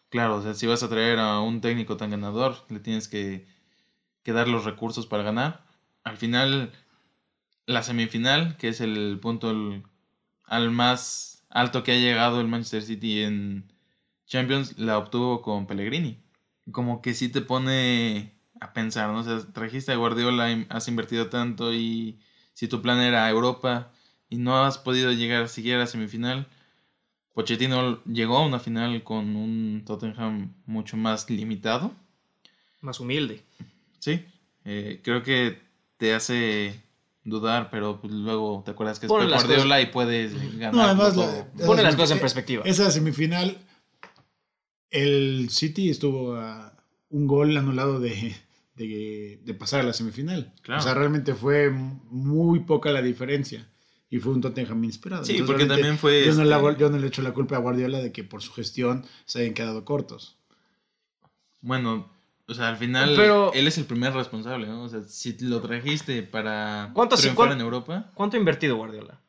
Claro, 0.09 0.37
o 0.37 0.43
sea, 0.43 0.53
si 0.55 0.67
vas 0.67 0.83
a 0.83 0.89
traer 0.89 1.19
a 1.19 1.41
un 1.41 1.61
técnico 1.61 1.97
tan 1.97 2.11
ganador, 2.11 2.57
le 2.69 2.79
tienes 2.81 3.07
que, 3.09 3.45
que 4.23 4.33
dar 4.33 4.47
los 4.47 4.65
recursos 4.65 5.07
para 5.07 5.23
ganar. 5.23 5.63
Al 6.03 6.17
final, 6.17 6.71
la 7.65 7.83
semifinal, 7.83 8.57
que 8.57 8.69
es 8.69 8.81
el 8.81 9.19
punto 9.21 9.51
el- 9.51 9.83
al 10.45 10.71
más 10.71 11.43
alto 11.49 11.83
que 11.83 11.93
ha 11.93 11.95
llegado 11.97 12.41
el 12.41 12.47
Manchester 12.47 12.83
City 12.83 13.21
en 13.23 13.71
Champions, 14.27 14.77
la 14.77 14.97
obtuvo 14.97 15.41
con 15.41 15.67
Pellegrini. 15.67 16.17
Como 16.71 17.01
que 17.01 17.13
sí 17.13 17.29
te 17.29 17.41
pone 17.41 18.33
a 18.59 18.73
pensar, 18.73 19.09
¿no? 19.11 19.19
O 19.19 19.23
sea, 19.23 19.39
trajiste 19.53 19.91
a 19.91 19.95
Guardiola, 19.97 20.65
has 20.69 20.87
invertido 20.87 21.29
tanto 21.29 21.73
y 21.73 22.19
si 22.53 22.67
tu 22.67 22.81
plan 22.81 22.99
era 22.99 23.29
Europa 23.29 23.91
y 24.29 24.37
no 24.37 24.63
has 24.63 24.77
podido 24.77 25.11
llegar 25.11 25.49
siquiera 25.49 25.83
a 25.83 25.87
semifinal, 25.87 26.47
Pochettino 27.33 28.03
llegó 28.05 28.37
a 28.37 28.45
una 28.45 28.59
final 28.59 29.03
con 29.03 29.35
un 29.35 29.83
Tottenham 29.85 30.53
mucho 30.65 30.97
más 30.97 31.29
limitado. 31.29 31.93
Más 32.81 32.99
humilde. 32.99 33.43
Sí, 33.99 34.25
eh, 34.65 34.99
creo 35.03 35.23
que 35.23 35.57
te 35.97 36.13
hace 36.13 36.81
dudar, 37.23 37.69
pero 37.69 37.99
pues, 38.01 38.11
luego 38.13 38.63
te 38.65 38.71
acuerdas 38.71 38.99
que 38.99 39.05
es 39.05 39.11
Guardiola 39.11 39.81
y 39.81 39.87
puedes 39.87 40.33
ganar. 40.57 40.73
No, 40.73 40.81
además, 40.83 41.15
la- 41.17 41.47
Pone 41.65 41.83
las 41.83 41.95
cosas 41.95 42.11
en 42.17 42.19
perspectiva. 42.21 42.63
Esa 42.65 42.89
semifinal, 42.91 43.57
el 44.89 45.49
City 45.49 45.89
estuvo 45.89 46.35
a 46.35 46.73
un 47.09 47.27
gol 47.27 47.55
anulado 47.57 47.99
de, 47.99 48.35
de, 48.75 49.39
de 49.43 49.53
pasar 49.53 49.81
a 49.81 49.83
la 49.83 49.93
semifinal. 49.93 50.53
Claro. 50.61 50.81
O 50.81 50.83
sea, 50.83 50.93
realmente 50.93 51.33
fue 51.35 51.69
muy 51.69 52.61
poca 52.61 52.91
la 52.91 53.01
diferencia. 53.01 53.67
Y 54.09 54.19
fue 54.19 54.33
un 54.33 54.41
Tottenham 54.41 54.83
inspirado. 54.83 55.23
Sí, 55.23 55.37
Entonces, 55.37 55.53
porque 55.55 55.65
también 55.73 55.97
fue, 55.97 56.25
Yo 56.25 56.33
no, 56.33 56.43
le 56.43 56.53
este- 56.69 56.81
yo 56.81 56.89
no 56.89 56.97
le 56.97 57.07
echo 57.07 57.21
la 57.21 57.33
culpa 57.33 57.55
a 57.55 57.59
Guardiola 57.59 57.99
de 57.99 58.11
que 58.11 58.25
por 58.25 58.41
su 58.41 58.51
gestión 58.51 59.05
se 59.25 59.39
hayan 59.39 59.53
quedado 59.53 59.85
cortos. 59.85 60.37
Bueno, 61.61 62.11
o 62.51 62.53
sea, 62.53 62.69
al 62.69 62.77
final 62.77 63.13
Pero- 63.15 63.51
él 63.53 63.67
es 63.67 63.77
el 63.77 63.85
primer 63.85 64.13
responsable, 64.13 64.67
¿no? 64.67 64.83
O 64.83 64.89
sea, 64.89 65.01
si 65.03 65.37
lo 65.39 65.61
trajiste 65.61 66.21
para 66.23 66.91
¿Cuánto 66.93 67.15
triunfar 67.15 67.51
en 67.51 67.61
Europa, 67.61 68.11
¿Cuánto 68.13 68.37
ha 68.37 68.39
invertido 68.39 68.75
Guardiola? 68.75 69.19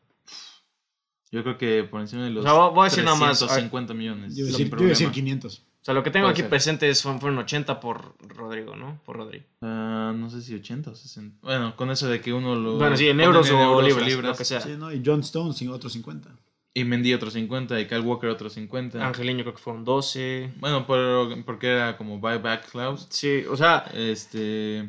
yo 1.31 1.43
creo 1.43 1.57
que 1.57 1.85
por 1.85 2.01
encima 2.01 2.25
de 2.25 2.31
los 2.31 2.45
O 2.45 2.49
sea, 2.49 2.53
voy 2.69 2.81
a 2.83 2.85
decir 2.85 3.05
nada 3.05 3.17
más, 3.17 3.39
350 3.39 3.95
millones. 3.95 4.37
Yo 4.37 4.45
iba 4.45 4.55
a 4.55 4.57
sin 4.57 4.65
decir, 4.67 4.71
yo 4.71 4.77
iba 4.77 4.87
a 4.87 4.89
decir 4.91 5.07
problema. 5.07 5.15
500. 5.15 5.59
O 5.59 5.85
sea, 5.85 5.95
lo 5.95 6.03
que 6.05 6.11
tengo 6.13 6.25
Puede 6.27 6.33
aquí 6.33 6.41
ser. 6.43 6.51
presentes 6.51 7.03
fueron, 7.03 7.21
fueron 7.21 7.39
80 7.39 7.81
por 7.81 8.15
Rodrigo, 8.21 8.77
¿no? 8.77 9.01
Por 9.05 9.17
Rodrigo. 9.17 9.45
Ah, 9.63 10.13
no 10.15 10.31
sé 10.31 10.41
si 10.43 10.55
80 10.55 10.91
o 10.91 10.95
60. 10.95 11.39
Bueno, 11.43 11.75
con 11.75 11.91
eso 11.91 12.07
de 12.09 12.21
que 12.21 12.33
uno 12.33 12.55
lo. 12.55 12.77
Bueno, 12.77 12.97
sí, 12.97 13.09
en 13.09 13.21
euros 13.21 13.51
o 13.51 13.83
libras, 13.83 14.23
lo 14.23 14.35
que 14.37 14.45
sea. 14.45 14.61
Sí, 14.61 14.77
¿no? 14.79 14.93
Y 14.93 15.03
John 15.05 15.21
Stones, 15.21 15.61
otros 15.69 15.93
50. 15.95 16.29
Y 16.75 16.85
Mendy 16.85 17.13
otros 17.13 17.35
50 17.35 17.79
y 17.81 17.87
Kyle 17.87 18.01
Walker 18.01 18.31
otros 18.31 18.55
50. 18.55 19.07
Angeliño 19.07 19.45
creo 19.45 19.55
que 19.55 19.61
fueron 19.61 19.85
12. 19.85 20.53
Bueno, 20.57 20.87
pero, 20.87 21.29
porque 21.45 21.69
era 21.73 21.97
como 21.99 22.19
buyback 22.19 22.71
clause. 22.71 23.07
Sí, 23.11 23.45
o 23.51 23.57
sea, 23.57 23.85
Este. 23.95 24.89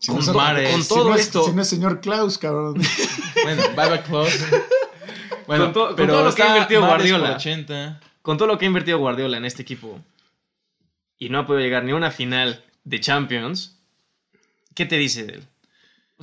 Si 0.00 0.10
Con 0.10 0.26
no, 0.26 0.32
Mahrez. 0.34 0.72
con 0.72 0.82
si 0.82 0.88
todo 0.88 1.08
no 1.10 1.14
es- 1.14 1.20
esto- 1.20 1.44
Si 1.44 1.52
no 1.52 1.62
es 1.62 1.68
señor 1.68 2.00
Klaus, 2.00 2.36
cabrón. 2.38 2.74
Bueno, 3.44 3.62
buyback 3.76 4.06
clause. 4.06 4.44
Bueno, 5.46 5.64
Con 5.66 5.72
to- 5.72 5.86
con 5.88 5.96
pero 5.96 6.12
todo 6.14 6.24
lo 6.24 6.34
que 6.34 6.42
ha 6.42 6.48
invertido 6.48 6.80
Guardiola. 6.80 7.26
por 7.28 7.36
80. 7.36 8.00
con 8.22 8.36
todo 8.38 8.48
lo 8.48 8.58
que 8.58 8.64
ha 8.64 8.68
invertido 8.68 8.98
Guardiola 8.98 9.36
en 9.36 9.44
este 9.44 9.62
equipo 9.62 10.00
y 11.18 11.28
no 11.28 11.40
ha 11.40 11.46
podido 11.46 11.62
llegar 11.64 11.82
ni 11.84 11.90
a 11.90 11.96
una 11.96 12.10
final 12.12 12.64
de 12.84 13.00
Champions, 13.00 13.76
¿qué 14.74 14.86
te 14.86 14.96
dice 14.98 15.24
de 15.24 15.32
él? 15.34 15.46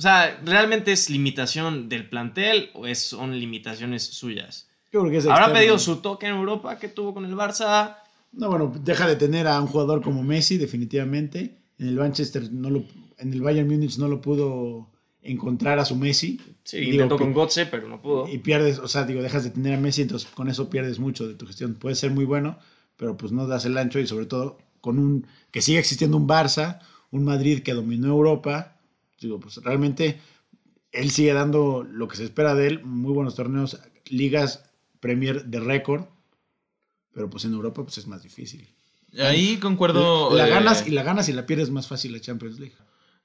O 0.00 0.02
sea, 0.02 0.40
¿realmente 0.46 0.92
es 0.92 1.10
limitación 1.10 1.90
del 1.90 2.08
plantel 2.08 2.70
o 2.72 2.86
es, 2.86 3.02
son 3.02 3.38
limitaciones 3.38 4.02
suyas? 4.02 4.66
Yo 4.90 5.00
creo 5.00 5.12
que 5.12 5.18
es 5.18 5.26
¿Habrá 5.26 5.40
externo. 5.40 5.58
pedido 5.58 5.78
su 5.78 5.96
toque 5.96 6.26
en 6.26 6.36
Europa 6.36 6.78
que 6.78 6.88
tuvo 6.88 7.12
con 7.12 7.26
el 7.26 7.34
Barça? 7.34 7.98
No, 8.32 8.48
bueno, 8.48 8.72
deja 8.82 9.06
de 9.06 9.16
tener 9.16 9.46
a 9.46 9.60
un 9.60 9.66
jugador 9.66 10.00
como 10.00 10.22
Messi, 10.22 10.56
definitivamente. 10.56 11.58
En 11.78 11.88
el 11.88 11.96
Manchester 11.96 12.50
no 12.50 12.70
lo, 12.70 12.84
en 13.18 13.30
el 13.34 13.42
Bayern 13.42 13.68
Múnich 13.68 13.98
no 13.98 14.08
lo 14.08 14.22
pudo 14.22 14.88
encontrar 15.20 15.78
a 15.78 15.84
su 15.84 15.96
Messi. 15.96 16.40
Sí, 16.64 16.78
Digo, 16.78 16.92
intentó 16.92 17.18
con 17.18 17.34
Gotze, 17.34 17.66
pero 17.66 17.86
no 17.86 18.00
pudo. 18.00 18.26
Y 18.26 18.38
pierdes, 18.38 18.78
o 18.78 18.88
sea, 18.88 19.04
digo, 19.04 19.20
dejas 19.20 19.44
de 19.44 19.50
tener 19.50 19.74
a 19.74 19.78
Messi, 19.78 20.00
entonces 20.00 20.30
con 20.30 20.48
eso 20.48 20.70
pierdes 20.70 20.98
mucho 20.98 21.28
de 21.28 21.34
tu 21.34 21.46
gestión. 21.46 21.74
Puede 21.74 21.94
ser 21.94 22.10
muy 22.10 22.24
bueno, 22.24 22.58
pero 22.96 23.18
pues 23.18 23.32
no 23.32 23.46
das 23.46 23.66
el 23.66 23.76
ancho 23.76 23.98
y 23.98 24.06
sobre 24.06 24.24
todo 24.24 24.56
con 24.80 24.98
un 24.98 25.26
que 25.50 25.60
sigue 25.60 25.78
existiendo 25.78 26.16
un 26.16 26.26
Barça, 26.26 26.78
un 27.10 27.22
Madrid 27.24 27.60
que 27.62 27.74
dominó 27.74 28.06
Europa. 28.06 28.79
Digo, 29.20 29.38
pues 29.38 29.56
realmente 29.58 30.20
él 30.92 31.10
sigue 31.10 31.32
dando 31.32 31.84
lo 31.84 32.08
que 32.08 32.16
se 32.16 32.24
espera 32.24 32.54
de 32.54 32.66
él, 32.66 32.84
muy 32.84 33.12
buenos 33.12 33.36
torneos, 33.36 33.78
ligas 34.06 34.64
Premier 34.98 35.44
de 35.44 35.60
récord, 35.60 36.04
pero 37.12 37.30
pues 37.30 37.44
en 37.44 37.52
Europa 37.52 37.82
pues 37.82 37.98
es 37.98 38.06
más 38.06 38.22
difícil. 38.22 38.68
Ahí 39.18 39.56
concuerdo. 39.58 40.34
La 40.36 40.46
eh, 40.46 40.50
ganas 40.50 40.86
y 40.86 40.90
la 40.90 41.02
ganas 41.02 41.28
y 41.28 41.32
la 41.32 41.46
pierdes 41.46 41.70
más 41.70 41.88
fácil 41.88 42.12
la 42.12 42.20
Champions 42.20 42.58
League. 42.58 42.74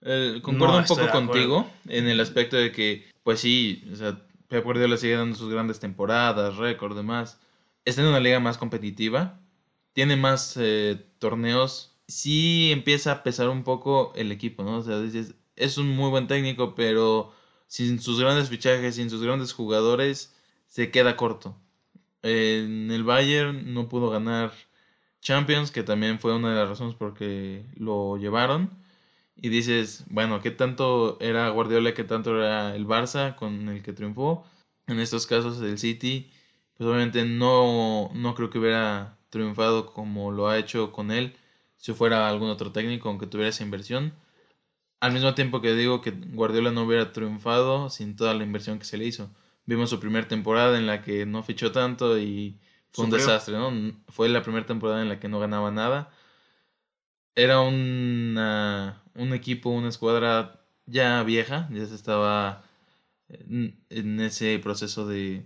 Eh, 0.01 0.39
concuerdo 0.41 0.75
No, 0.75 0.79
un 0.79 0.85
poco 0.85 1.09
contigo 1.09 1.69
en 1.87 2.07
el 2.07 2.19
aspecto 2.19 2.57
de 2.57 2.71
que, 2.71 3.05
pues 3.23 3.39
sí, 3.39 3.83
o 3.91 3.95
sea, 3.95 4.19
Pep 4.47 4.63
Guardiola 4.63 4.97
sigue 4.97 5.15
dando 5.15 5.35
sus 5.35 5.51
grandes 5.51 5.79
temporadas, 5.79 6.57
récord, 6.57 6.95
demás. 6.95 7.39
Está 7.85 8.01
en 8.01 8.07
una 8.07 8.19
liga 8.19 8.39
más 8.39 8.57
competitiva, 8.57 9.39
tiene 9.93 10.15
más 10.15 10.55
eh, 10.57 11.03
torneos. 11.19 11.95
Sí 12.07 12.71
empieza 12.71 13.11
a 13.11 13.23
pesar 13.23 13.49
un 13.49 13.63
poco 13.63 14.13
el 14.15 14.31
equipo, 14.31 14.63
¿no? 14.63 14.77
O 14.77 14.83
sea, 14.83 14.99
dices, 14.99 15.35
es 15.55 15.77
un 15.77 15.89
muy 15.95 16.09
buen 16.09 16.27
técnico, 16.27 16.75
pero 16.75 17.33
sin 17.67 17.99
sus 17.99 18.19
grandes 18.19 18.49
fichajes, 18.49 18.95
sin 18.95 19.09
sus 19.09 19.23
grandes 19.23 19.53
jugadores, 19.53 20.35
se 20.67 20.91
queda 20.91 21.15
corto. 21.17 21.57
En 22.21 22.91
el 22.91 23.03
Bayern 23.03 23.73
no 23.73 23.89
pudo 23.89 24.09
ganar 24.09 24.53
Champions, 25.21 25.71
que 25.71 25.83
también 25.83 26.19
fue 26.19 26.35
una 26.35 26.51
de 26.51 26.55
las 26.55 26.69
razones 26.69 26.95
por 26.95 27.13
que 27.13 27.65
lo 27.75 28.17
llevaron. 28.17 28.71
Y 29.35 29.49
dices, 29.49 30.05
bueno, 30.09 30.41
¿qué 30.41 30.51
tanto 30.51 31.17
era 31.19 31.49
Guardiola, 31.49 31.93
qué 31.93 32.03
tanto 32.03 32.37
era 32.37 32.75
el 32.75 32.87
Barça 32.87 33.35
con 33.35 33.69
el 33.69 33.83
que 33.83 33.93
triunfó? 33.93 34.45
En 34.87 34.99
estos 34.99 35.27
casos 35.27 35.61
el 35.61 35.77
City, 35.79 36.31
pues 36.77 36.87
obviamente 36.89 37.25
no, 37.25 38.11
no 38.13 38.35
creo 38.35 38.49
que 38.49 38.59
hubiera 38.59 39.17
triunfado 39.29 39.87
como 39.87 40.31
lo 40.31 40.47
ha 40.47 40.57
hecho 40.57 40.91
con 40.91 41.11
él 41.11 41.35
si 41.77 41.93
fuera 41.93 42.29
algún 42.29 42.49
otro 42.49 42.71
técnico, 42.71 43.09
aunque 43.09 43.27
tuviera 43.27 43.49
esa 43.49 43.63
inversión. 43.63 44.13
Al 44.99 45.11
mismo 45.11 45.33
tiempo 45.35 45.61
que 45.61 45.73
digo 45.75 46.01
que 46.01 46.11
Guardiola 46.11 46.71
no 46.71 46.83
hubiera 46.83 47.11
triunfado 47.11 47.89
sin 47.89 48.15
toda 48.15 48.33
la 48.33 48.43
inversión 48.43 48.79
que 48.79 48.85
se 48.85 48.97
le 48.97 49.05
hizo. 49.05 49.29
Vimos 49.65 49.89
su 49.89 49.99
primera 49.99 50.27
temporada 50.27 50.77
en 50.77 50.87
la 50.87 51.01
que 51.01 51.25
no 51.25 51.43
fichó 51.43 51.71
tanto 51.71 52.17
y 52.17 52.57
fue 52.91 53.05
un 53.05 53.11
Sufrió. 53.11 53.25
desastre, 53.27 53.57
¿no? 53.57 53.71
Fue 54.09 54.29
la 54.29 54.41
primera 54.41 54.65
temporada 54.65 55.01
en 55.01 55.09
la 55.09 55.19
que 55.19 55.27
no 55.27 55.39
ganaba 55.39 55.69
nada. 55.71 56.09
Era 57.35 57.59
una- 57.59 59.01
un 59.15 59.33
equipo, 59.33 59.69
una 59.69 59.89
escuadra 59.89 60.61
ya 60.85 61.21
vieja, 61.23 61.67
ya 61.71 61.85
se 61.85 61.95
estaba 61.95 62.63
en, 63.27 63.77
en 63.89 64.19
ese 64.21 64.59
proceso 64.59 65.05
de... 65.07 65.43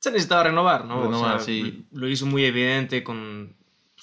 Se 0.00 0.10
necesitaba 0.10 0.44
renovar, 0.44 0.84
¿no? 0.86 0.98
O 1.00 1.04
Renovar, 1.04 1.38
sea, 1.40 1.46
sí. 1.46 1.86
Lo 1.92 2.08
hizo 2.08 2.26
muy 2.26 2.44
evidente 2.44 3.04
con 3.04 3.54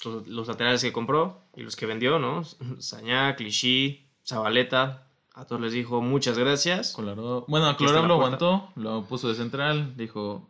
los, 0.06 0.28
los 0.28 0.48
laterales 0.48 0.82
que 0.82 0.94
compró 0.94 1.42
y 1.58 1.62
los 1.64 1.76
que 1.76 1.86
vendió, 1.86 2.20
¿no? 2.20 2.44
Sañá, 2.80 3.36
Clichy, 3.36 4.08
Zabaleta. 4.30 5.08
A 5.34 5.46
todos 5.46 5.62
les 5.62 5.74
dijo 5.74 6.02
muchas 6.02 6.38
gracias. 6.38 6.92
Colorado. 6.94 7.46
Bueno, 7.48 7.76
Colorado 7.78 8.08
lo 8.08 8.14
aguantó, 8.16 8.70
lo 8.76 9.04
puso 9.06 9.30
de 9.30 9.36
central, 9.36 9.96
dijo... 9.98 10.48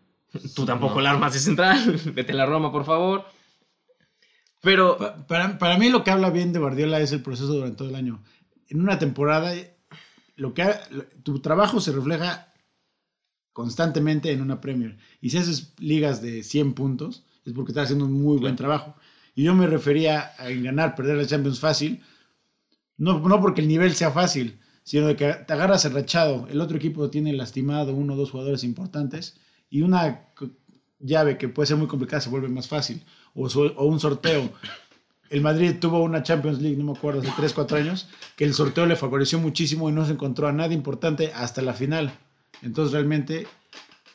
Tú 0.55 0.65
tampoco 0.65 0.95
No. 0.95 1.01
la 1.01 1.11
armas 1.11 1.33
de 1.33 1.39
central. 1.39 1.99
Vete 2.13 2.33
a 2.33 2.35
la 2.35 2.45
Roma, 2.45 2.71
por 2.71 2.85
favor. 2.85 3.25
Pero 4.61 4.97
Pa- 4.97 5.25
Para, 5.27 5.57
para 5.57 5.77
mí 5.77 5.89
lo 5.89 6.03
que 6.03 6.11
habla 6.11 6.29
bien 6.29 6.53
de 6.53 6.59
Guardiola 6.59 6.99
es 6.99 7.11
el 7.11 7.21
proceso 7.23 7.53
durante 7.53 7.77
todo 7.77 7.89
el 7.89 7.95
año. 7.95 8.21
En 8.67 8.81
una 8.81 8.99
temporada, 8.99 9.53
lo 10.35 10.53
que 10.53 10.63
ha- 10.63 10.81
tu 11.23 11.39
trabajo 11.39 11.79
se 11.81 11.91
refleja 11.91 12.47
constantemente 13.53 14.31
en 14.31 14.41
una 14.41 14.61
Premier. 14.61 14.97
Y 15.21 15.29
si 15.31 15.37
haces 15.37 15.73
ligas 15.79 16.21
de 16.21 16.43
100 16.43 16.73
puntos, 16.73 17.23
es 17.45 17.53
porque 17.53 17.71
estás 17.71 17.85
haciendo 17.85 18.05
un 18.05 18.13
muy 18.21 18.37
buen 18.37 18.55
trabajo. 18.55 18.95
Y 19.35 19.43
yo 19.43 19.53
me 19.55 19.67
refería 19.67 20.31
a 20.37 20.49
ganar, 20.49 20.95
perder 20.95 21.17
la 21.17 21.25
Champions 21.25 21.59
fácil, 21.59 22.03
no, 22.99 23.19
no 23.27 23.41
porque 23.41 23.61
el 23.61 23.67
nivel 23.67 23.95
sea 23.95 24.11
fácil, 24.11 24.59
sino 24.83 25.07
de 25.07 25.15
que 25.15 25.33
te 25.33 25.53
agarras 25.53 25.85
el 25.85 25.93
rachado, 25.93 26.47
el 26.51 26.61
otro 26.61 26.77
equipo 26.77 27.09
tiene 27.09 27.33
lastimado 27.33 27.93
uno 27.95 28.13
o 28.13 28.17
dos 28.17 28.29
jugadores 28.31 28.63
importantes 28.63 29.37
y 29.71 29.81
una 29.81 30.27
llave 30.99 31.37
que 31.37 31.47
puede 31.47 31.67
ser 31.67 31.77
muy 31.77 31.87
complicada 31.87 32.21
se 32.21 32.29
vuelve 32.29 32.47
más 32.49 32.67
fácil. 32.67 33.03
O, 33.33 33.43
un 33.85 33.99
sorteo. 33.99 34.51
El 35.29 35.41
Madrid 35.41 35.75
tuvo 35.79 36.01
una 36.03 36.23
Champions 36.23 36.59
League, 36.61 36.75
no 36.77 36.91
me 36.91 36.97
acuerdo, 36.97 37.21
hace 37.21 37.31
3, 37.37 37.53
4 37.53 37.77
años, 37.77 38.09
que 38.35 38.43
el 38.45 38.53
sorteo 38.55 38.85
le 38.87 38.95
favoreció 38.95 39.37
muchísimo 39.39 39.87
y 39.89 39.93
no 39.93 40.05
se 40.05 40.13
encontró 40.13 40.47
a 40.47 40.51
nadie 40.51 40.75
importante 40.75 41.31
hasta 41.33 41.61
la 41.61 41.73
final. 41.73 42.11
Entonces 42.63 42.91
realmente 42.93 43.45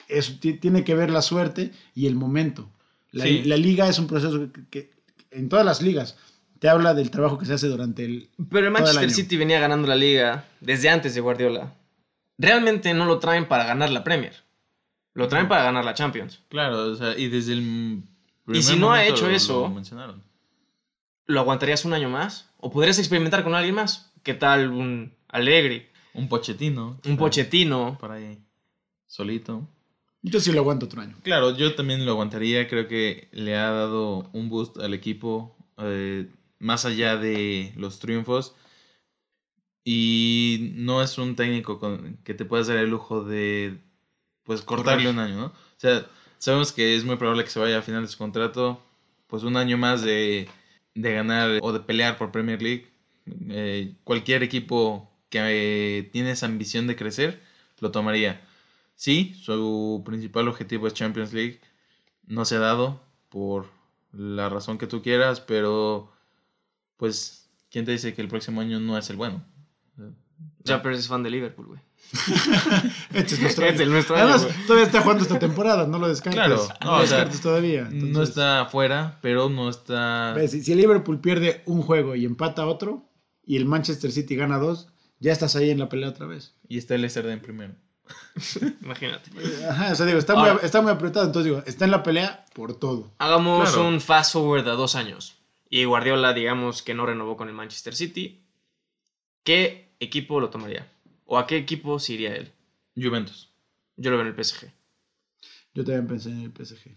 eso 0.09 0.35
ti- 0.41 0.55
tiene 0.55 0.83
que 0.83 0.95
ver 0.97 1.11
la 1.11 1.23
suerte 1.23 1.71
y 1.95 2.07
el 2.07 2.17
momento. 2.17 2.69
La, 3.13 3.25
Sí. 3.25 3.45
la 3.45 3.57
liga 3.57 3.89
es 3.89 3.99
un 4.01 4.09
proceso 4.09 4.51
que, 4.53 4.67
que- 4.71 4.91
en 5.31 5.49
todas 5.49 5.65
las 5.65 5.81
ligas 5.83 6.17
te 6.59 6.69
habla 6.69 6.95
del 6.95 7.11
trabajo 7.11 7.39
que 7.39 7.47
se 7.47 7.55
hace 7.55 7.67
durante 7.69 8.05
el... 8.05 8.31
Pero 8.51 8.67
el 8.67 8.73
Manchester. 8.73 9.11
City 9.11 9.37
venía 9.37 9.61
ganando 9.61 9.87
la 9.89 9.97
liga 9.97 10.45
desde 10.61 10.89
antes 10.89 11.15
de 11.15 11.21
Guardiola. 11.21 11.75
Realmente 12.39 12.93
no 12.95 13.05
lo 13.05 13.19
traen 13.19 13.47
para 13.47 13.65
ganar 13.65 13.91
la 13.91 14.03
Premier. 14.05 14.35
Lo 15.13 15.29
traen 15.29 15.45
No. 15.45 15.49
para 15.51 15.65
ganar 15.65 15.85
la 15.85 15.95
Champions. 15.95 16.41
Claro, 16.49 16.93
o 16.93 16.95
sea, 16.97 17.17
y 17.19 17.29
desde 17.29 17.53
el... 17.53 18.03
Y 18.49 18.63
si 18.63 18.77
no 18.77 18.93
ha 18.93 19.05
hecho 19.07 19.29
lo- 19.29 19.35
eso- 19.35 19.61
lo 19.63 19.71
mencionaron. 19.71 20.23
¿Lo 21.27 21.41
aguantarías 21.41 21.85
un 21.85 21.95
año 21.95 22.11
más? 22.11 22.51
¿O 22.59 22.71
podrías 22.71 22.99
experimentar 22.99 23.45
con 23.45 23.55
alguien 23.55 23.75
más? 23.75 24.13
¿Qué 24.23 24.35
tal 24.35 24.71
un 24.71 25.13
Allegri? 25.29 25.87
Un 26.15 26.29
Pochettino. 26.29 26.99
Un 27.07 27.17
Pochettino. 27.17 27.97
Por 28.01 28.11
ahí. 28.13 28.39
Solito. 29.07 29.67
Yo 30.23 30.41
sí 30.41 30.53
lo 30.53 30.61
aguanto 30.61 30.87
otro 30.87 31.01
año. 31.03 31.17
Claro, 31.23 31.57
yo 31.57 31.75
también 31.75 32.05
lo 32.05 32.13
aguantaría. 32.13 32.67
Creo 32.69 32.89
que 32.89 33.29
le 33.33 33.57
ha 33.57 33.71
dado 33.71 34.29
un 34.33 34.49
boost 34.49 34.79
al 34.79 34.95
equipo. 34.95 35.57
eh, 35.79 36.29
más 36.65 36.87
allá 36.87 37.17
de 37.17 37.73
los 37.77 37.99
triunfos. 37.99 38.55
Y 39.85 40.73
no 40.77 41.03
es 41.03 41.19
un 41.19 41.37
técnico 41.37 41.79
con, 41.79 42.17
que 42.25 42.33
te 42.35 42.47
puedas 42.47 42.69
dar 42.69 42.79
el 42.79 42.89
lujo 42.91 43.23
de 43.23 43.79
pues 44.45 44.63
cortarle 44.63 45.11
un 45.11 45.19
año, 45.19 45.37
¿no? 45.37 45.47
O 45.47 45.79
sea, 45.79 46.07
sabemos 46.39 46.73
que 46.73 46.97
es 46.97 47.05
muy 47.05 47.17
probable 47.17 47.45
que 47.45 47.51
se 47.51 47.61
vaya 47.61 47.79
a 47.79 47.83
final 47.83 48.03
de 48.03 48.09
su 48.09 48.17
contrato. 48.17 48.83
Pues 49.27 49.43
un 49.43 49.57
año 49.57 49.77
más 49.77 50.03
de, 50.03 50.49
de 50.95 51.13
ganar 51.13 51.59
o 51.63 51.73
de 51.73 51.81
pelear 51.81 52.17
por 52.17 52.33
Premier 52.33 52.63
League. 52.63 52.87
Eh, 53.51 53.95
cualquier 54.05 54.43
equipo 54.43 55.11
que 55.29 55.41
eh, 55.99 56.03
tiene 56.13 56.31
esa 56.31 56.47
ambición 56.47 56.87
de 56.87 56.97
crecer 56.97 57.43
lo 57.81 57.91
tomaría. 57.91 58.41
Sí, 58.95 59.35
su 59.43 60.03
principal 60.07 60.49
objetivo 60.49 60.87
es 60.87 60.95
Champions 60.95 61.35
League. 61.35 61.61
No 62.27 62.47
se 62.47 62.57
ha 62.57 62.61
dado 62.61 63.03
por 63.29 63.67
la 64.13 64.49
razón 64.49 64.79
que 64.79 64.87
tú 64.87 65.03
quieras, 65.03 65.41
pero 65.41 66.14
pues, 66.97 67.49
¿quién 67.71 67.85
te 67.85 67.93
dice 67.93 68.15
que 68.15 68.23
el 68.23 68.29
próximo 68.29 68.61
año 68.61 68.81
no 68.81 68.97
es 68.99 69.09
el 69.11 69.17
bueno? 69.17 69.45
Ya, 70.65 70.83
pero 70.83 70.95
es 70.97 71.07
fan 71.07 71.23
de 71.23 71.31
Liverpool, 71.31 71.67
güey. 71.67 71.81
Este 73.13 73.35
es 73.35 73.41
nuestro 73.41 73.65
Es 73.67 73.73
año. 73.75 73.83
el 73.83 73.91
nuestro 73.91 74.17
año, 74.17 74.25
Además, 74.25 74.45
güey. 74.45 74.67
todavía 74.67 74.87
está 74.87 75.01
jugando 75.03 75.23
esta 75.23 75.39
temporada, 75.39 75.87
no 75.87 75.99
lo 75.99 76.09
descartes. 76.09 76.35
Claro, 76.39 76.69
no, 76.83 76.91
no, 76.91 76.99
lo 77.01 77.07
sea, 77.07 77.17
descartes 77.19 77.41
todavía. 77.41 77.89
no 77.91 78.23
está 78.23 78.63
afuera, 78.63 79.19
pero 79.23 79.49
no 79.49 79.69
está... 79.69 80.33
Ve, 80.35 80.49
Si, 80.49 80.63
si 80.63 80.73
el 80.73 80.79
Liverpool 80.79 81.21
pierde 81.21 81.63
un 81.67 81.83
juego 81.83 82.15
y 82.15 82.25
empata 82.25 82.67
otro, 82.67 83.09
y 83.45 83.57
el 83.57 83.67
Manchester 83.67 84.11
City 84.11 84.37
gana 84.37 84.59
dos, 84.59 84.89
ya 85.21 85.33
estás 85.33 85.55
ahí 85.57 85.71
en 85.71 85.79
la 85.79 85.89
pelea 85.89 86.09
otra 86.09 86.27
vez. 86.27 86.55
Y 86.69 86.79
está 86.79 86.95
el 86.95 87.03
Leicester 87.03 87.27
en 87.27 87.41
primero. 87.41 87.75
Imagínate. 88.83 89.31
Ajá, 89.69 89.93
o 89.93 89.95
sea, 89.95 90.07
digo, 90.07 90.19
está, 90.19 90.33
Ahora- 90.35 90.55
muy, 90.55 90.63
está 90.65 90.83
muy 90.83 90.93
apretado, 90.93 91.27
entonces 91.27 91.51
digo, 91.53 91.63
está 91.67 91.85
en 91.85 91.91
la 91.91 92.03
pelea 92.03 92.45
por 92.55 92.75
todo. 92.79 93.13
Hagamos 93.19 93.71
Claro. 93.71 93.89
un 93.89 94.01
fast 94.01 94.33
forward 94.33 94.67
a 94.69 94.73
dos 94.73 94.95
años. 94.95 95.37
Y 95.75 95.87
Guardiola, 95.87 96.33
digamos 96.33 96.83
que 96.83 96.95
no 96.95 97.05
renovó 97.05 97.37
con 97.37 97.49
el 97.49 97.55
Manchester 97.55 97.97
City. 97.97 98.41
¿Qué 99.43 99.89
equipo 99.99 100.39
lo 100.39 100.49
tomaría? 100.49 100.89
¿O 101.27 101.37
a 101.37 101.49
qué 101.49 101.57
equipo 101.57 101.99
se 101.99 102.13
iría 102.13 102.37
él? 102.37 102.53
Juventus. 102.95 103.51
Yo 103.97 104.13
lo 104.13 104.19
veo 104.19 104.25
en 104.25 104.33
el 104.33 104.45
PSG. 104.45 104.71
Yo 105.75 105.83
también 105.83 106.07
pensé 106.07 106.31
en 106.31 106.43
el 106.43 106.53
PSG. 106.53 106.97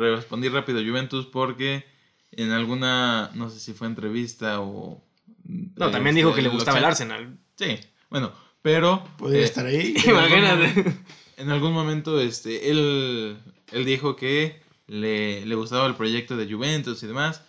Respondí 0.00 0.48
rápido 0.48 0.80
Juventus 0.80 1.26
porque 1.26 1.84
en 2.32 2.50
alguna, 2.50 3.30
no 3.34 3.50
sé 3.50 3.60
si 3.60 3.72
fue 3.72 3.86
entrevista 3.86 4.62
o... 4.62 5.00
No, 5.44 5.92
también 5.92 6.16
dijo 6.16 6.34
que 6.34 6.42
le 6.42 6.48
gustaba 6.48 6.78
el 6.78 6.86
Arsenal. 6.86 7.38
Sí, 7.54 7.78
bueno, 8.10 8.32
pero... 8.62 9.04
Podría 9.16 9.42
eh, 9.42 9.44
estar 9.44 9.64
ahí. 9.64 9.94
Imagínate. 10.04 10.92
En 11.36 11.50
algún 11.50 11.72
momento, 11.72 12.20
este, 12.20 12.68
él, 12.68 13.38
él 13.70 13.84
dijo 13.84 14.16
que 14.16 14.60
le, 14.88 15.46
le 15.46 15.54
gustaba 15.54 15.86
el 15.86 15.94
proyecto 15.94 16.36
de 16.36 16.52
Juventus 16.52 17.00
y 17.04 17.06
demás. 17.06 17.44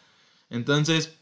Entonces, 0.49 1.17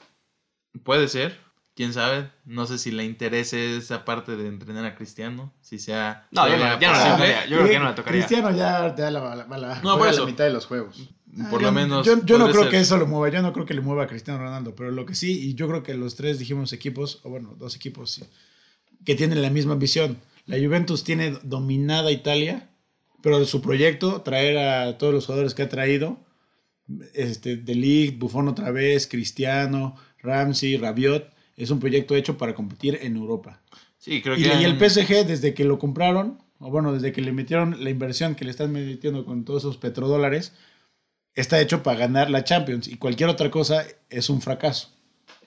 puede 0.83 1.07
ser, 1.07 1.37
quién 1.75 1.93
sabe. 1.93 2.29
No 2.45 2.65
sé 2.65 2.77
si 2.77 2.91
le 2.91 3.03
interese 3.03 3.77
esa 3.77 4.05
parte 4.05 4.35
de 4.35 4.47
entrenar 4.47 4.85
a 4.85 4.95
Cristiano. 4.95 5.53
Si 5.61 5.79
sea. 5.79 6.27
No, 6.31 6.47
yo 6.47 6.57
no- 6.57 6.79
ya 6.79 7.11
tocaría. 7.13 7.45
Yo 7.45 7.57
creo 7.57 7.67
que 7.67 7.73
ya 7.73 7.79
no 7.79 7.89
le 7.89 7.93
tocaría. 7.95 8.21
Cristiano 8.25 8.55
ya 8.55 8.95
te 8.95 9.01
da 9.01 9.11
la, 9.11 9.35
la, 9.35 9.57
la- 9.57 9.81
No, 9.81 9.97
por 9.97 10.13
la 10.13 10.25
mitad 10.25 10.43
de 10.45 10.51
los 10.53 10.65
juegos. 10.65 10.97
Por 10.97 11.45
Ah, 11.45 11.51
lo 11.51 11.59
yo- 11.61 11.71
menos. 11.71 12.05
Yo, 12.05 12.23
yo 12.25 12.37
no 12.39 12.49
creo 12.49 12.63
ser. 12.63 12.71
que 12.71 12.79
eso 12.79 12.97
lo 12.97 13.05
mueva. 13.05 13.29
Yo 13.35 13.41
no 13.41 13.53
creo 13.53 13.65
que 13.65 13.73
le 13.73 13.81
mueva 13.81 14.03
a 14.03 14.07
Cristiano 14.07 14.39
Ronaldo. 14.39 14.73
Pero 14.75 14.91
lo 14.91 15.05
que 15.05 15.13
sí, 15.13 15.49
y 15.49 15.53
yo 15.55 15.67
creo 15.67 15.83
que 15.83 15.93
los 15.93 16.15
tres 16.15 16.39
dijimos 16.39 16.73
equipos, 16.73 17.19
o 17.23 17.29
bueno, 17.29 17.53
dos 17.59 17.75
equipos 17.75 18.11
sí, 18.11 18.23
que 19.05 19.15
tienen 19.15 19.41
la 19.41 19.49
misma 19.49 19.75
visión. 19.75 20.17
La 20.45 20.57
Juventus 20.57 21.03
tiene 21.03 21.37
dominada 21.43 22.09
Italia, 22.11 22.69
pero 23.21 23.45
su 23.45 23.61
proyecto, 23.61 24.21
traer 24.21 24.57
a 24.57 24.97
todos 24.97 25.13
los 25.13 25.25
jugadores 25.25 25.53
que 25.53 25.63
ha 25.63 25.69
traído, 25.69 26.17
este, 27.13 27.57
De 27.57 27.75
Ligt, 27.75 28.19
Buffon 28.19 28.47
otra 28.47 28.71
vez, 28.71 29.07
Cristiano, 29.07 29.95
Ramsey, 30.21 30.77
Rabiot, 30.77 31.29
es 31.55 31.69
un 31.71 31.79
proyecto 31.79 32.15
hecho 32.15 32.37
para 32.37 32.53
competir 32.55 32.99
en 33.01 33.15
Europa. 33.15 33.61
Sí, 33.97 34.21
creo 34.21 34.37
Y, 34.37 34.43
que. 34.43 34.55
y 34.61 34.63
el 34.63 34.77
PSG, 34.77 35.25
desde 35.25 35.53
que 35.53 35.63
lo 35.65 35.79
compraron, 35.79 36.41
o 36.59 36.69
bueno, 36.69 36.93
desde 36.93 37.11
que 37.11 37.21
le 37.21 37.31
metieron 37.31 37.83
la 37.83 37.89
inversión 37.89 38.35
que 38.35 38.45
le 38.45 38.51
están 38.51 38.71
metiendo 38.71 39.25
con 39.25 39.43
todos 39.45 39.63
esos 39.63 39.77
petrodólares, 39.77 40.53
está 41.35 41.59
hecho 41.61 41.83
para 41.83 41.99
ganar 41.99 42.29
la 42.29 42.43
Champions. 42.43 42.87
Y 42.87 42.97
cualquier 42.97 43.29
otra 43.29 43.51
cosa 43.51 43.85
es 44.09 44.29
un 44.29 44.41
fracaso. 44.41 44.91